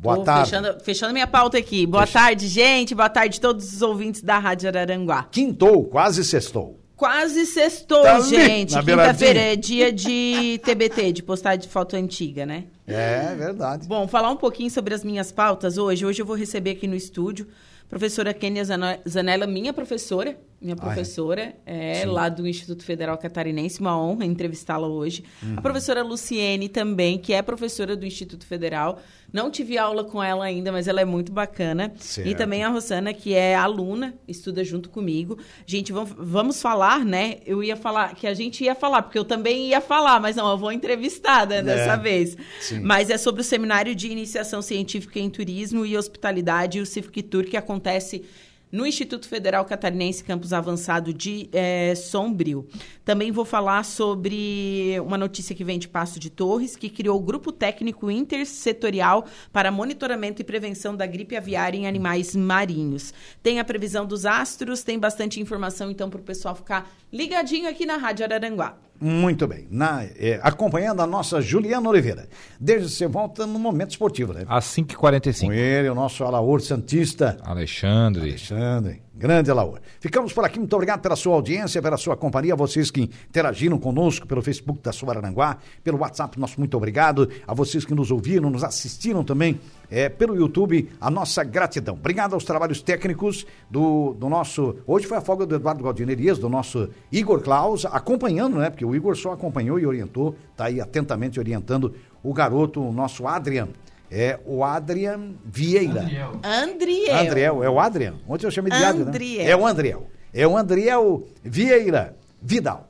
[0.00, 0.50] Boa Tô tarde.
[0.50, 1.84] Fechando, fechando minha pauta aqui.
[1.84, 2.20] Boa Fecha.
[2.20, 2.94] tarde, gente.
[2.94, 5.24] Boa tarde a todos os ouvintes da Rádio Araranguá.
[5.24, 6.78] Quintou, quase sextou.
[6.94, 8.76] Quase sextou, tá gente.
[8.78, 12.64] Quinta-feira é dia de TBT, de postar de foto antiga, né?
[12.86, 13.88] É, verdade.
[13.88, 16.06] Bom, falar um pouquinho sobre as minhas pautas hoje.
[16.06, 17.48] Hoje eu vou receber aqui no estúdio
[17.84, 18.62] a professora Kênia
[19.08, 24.24] Zanella, minha professora, minha professora, ah, é, é lá do Instituto Federal Catarinense, uma honra
[24.24, 25.22] entrevistá-la hoje.
[25.40, 25.54] Uhum.
[25.56, 29.00] A professora Luciene também, que é professora do Instituto Federal.
[29.32, 31.92] Não tive aula com ela ainda, mas ela é muito bacana.
[31.98, 32.26] Certo.
[32.26, 35.38] E também a Rosana, que é aluna, estuda junto comigo.
[35.64, 37.36] Gente, vamos, vamos falar, né?
[37.46, 40.50] Eu ia falar, que a gente ia falar, porque eu também ia falar, mas não,
[40.50, 42.36] eu vou entrevistada é, dessa vez.
[42.60, 42.80] Sim.
[42.80, 47.44] Mas é sobre o Seminário de Iniciação Científica em Turismo e Hospitalidade, o Civic Tour,
[47.44, 48.24] que acontece
[48.70, 52.66] no Instituto Federal Catarinense Campus Avançado de é, Sombrio.
[53.04, 57.22] Também vou falar sobre uma notícia que vem de Passo de Torres, que criou o
[57.22, 63.12] Grupo Técnico Intersetorial para Monitoramento e Prevenção da Gripe Aviária em Animais Marinhos.
[63.42, 67.86] Tem a previsão dos astros, tem bastante informação, então, para o pessoal ficar ligadinho aqui
[67.86, 68.87] na Rádio Araranguá.
[69.00, 69.66] Muito bem.
[69.70, 72.28] Na, é, acompanhando a nossa Juliana Oliveira.
[72.58, 74.44] Desde você volta no momento esportivo, né?
[74.48, 75.46] Às 5h45.
[75.46, 77.38] Com ele, o nosso Alaor Santista.
[77.42, 78.22] Alexandre.
[78.22, 79.02] Alexandre.
[79.18, 79.80] Grande Alaor.
[79.98, 84.28] Ficamos por aqui, muito obrigado pela sua audiência, pela sua companhia, vocês que interagiram conosco
[84.28, 87.28] pelo Facebook da Suarananguá, pelo WhatsApp, nosso muito obrigado.
[87.44, 89.58] A vocês que nos ouviram, nos assistiram também
[89.90, 91.94] é, pelo YouTube, a nossa gratidão.
[91.94, 94.76] Obrigado aos trabalhos técnicos do, do nosso.
[94.86, 98.70] Hoje foi a folga do Eduardo Galdinerias, do nosso Igor Klaus, acompanhando, né?
[98.70, 101.92] Porque o Igor só acompanhou e orientou, tá aí atentamente orientando
[102.22, 103.68] o garoto, o nosso Adrian
[104.10, 106.02] é o Adrian Vieira.
[106.42, 107.14] Andriel.
[107.14, 108.14] Andriel, é o Adrian?
[108.28, 109.04] Ontem eu chamei de Adrian.
[109.04, 109.10] Né?
[109.10, 109.46] Andriel.
[109.46, 110.10] É o Andriel.
[110.32, 112.88] É o Andriel Vieira Vidal.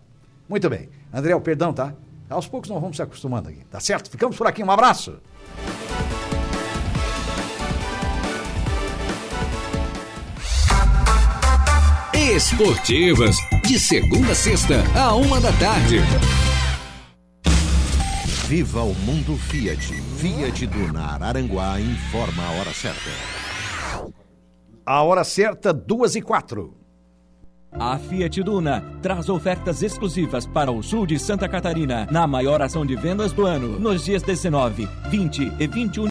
[0.48, 0.88] Muito bem.
[1.12, 1.92] Andriel, perdão, tá?
[2.28, 4.10] Aos poucos nós vamos se acostumando aqui, tá certo?
[4.10, 5.18] Ficamos por aqui, um abraço.
[12.12, 15.98] Esportivas, de segunda a sexta, a uma da tarde.
[18.48, 19.92] Viva o Mundo Fiat.
[20.16, 23.10] Fiat Dunar Aranguá informa a hora certa.
[24.86, 26.74] A hora certa, duas e quatro.
[27.70, 32.86] A Fiat Duna traz ofertas exclusivas para o sul de Santa Catarina na maior ação
[32.86, 36.06] de vendas do ano, nos dias 19, 20 e 21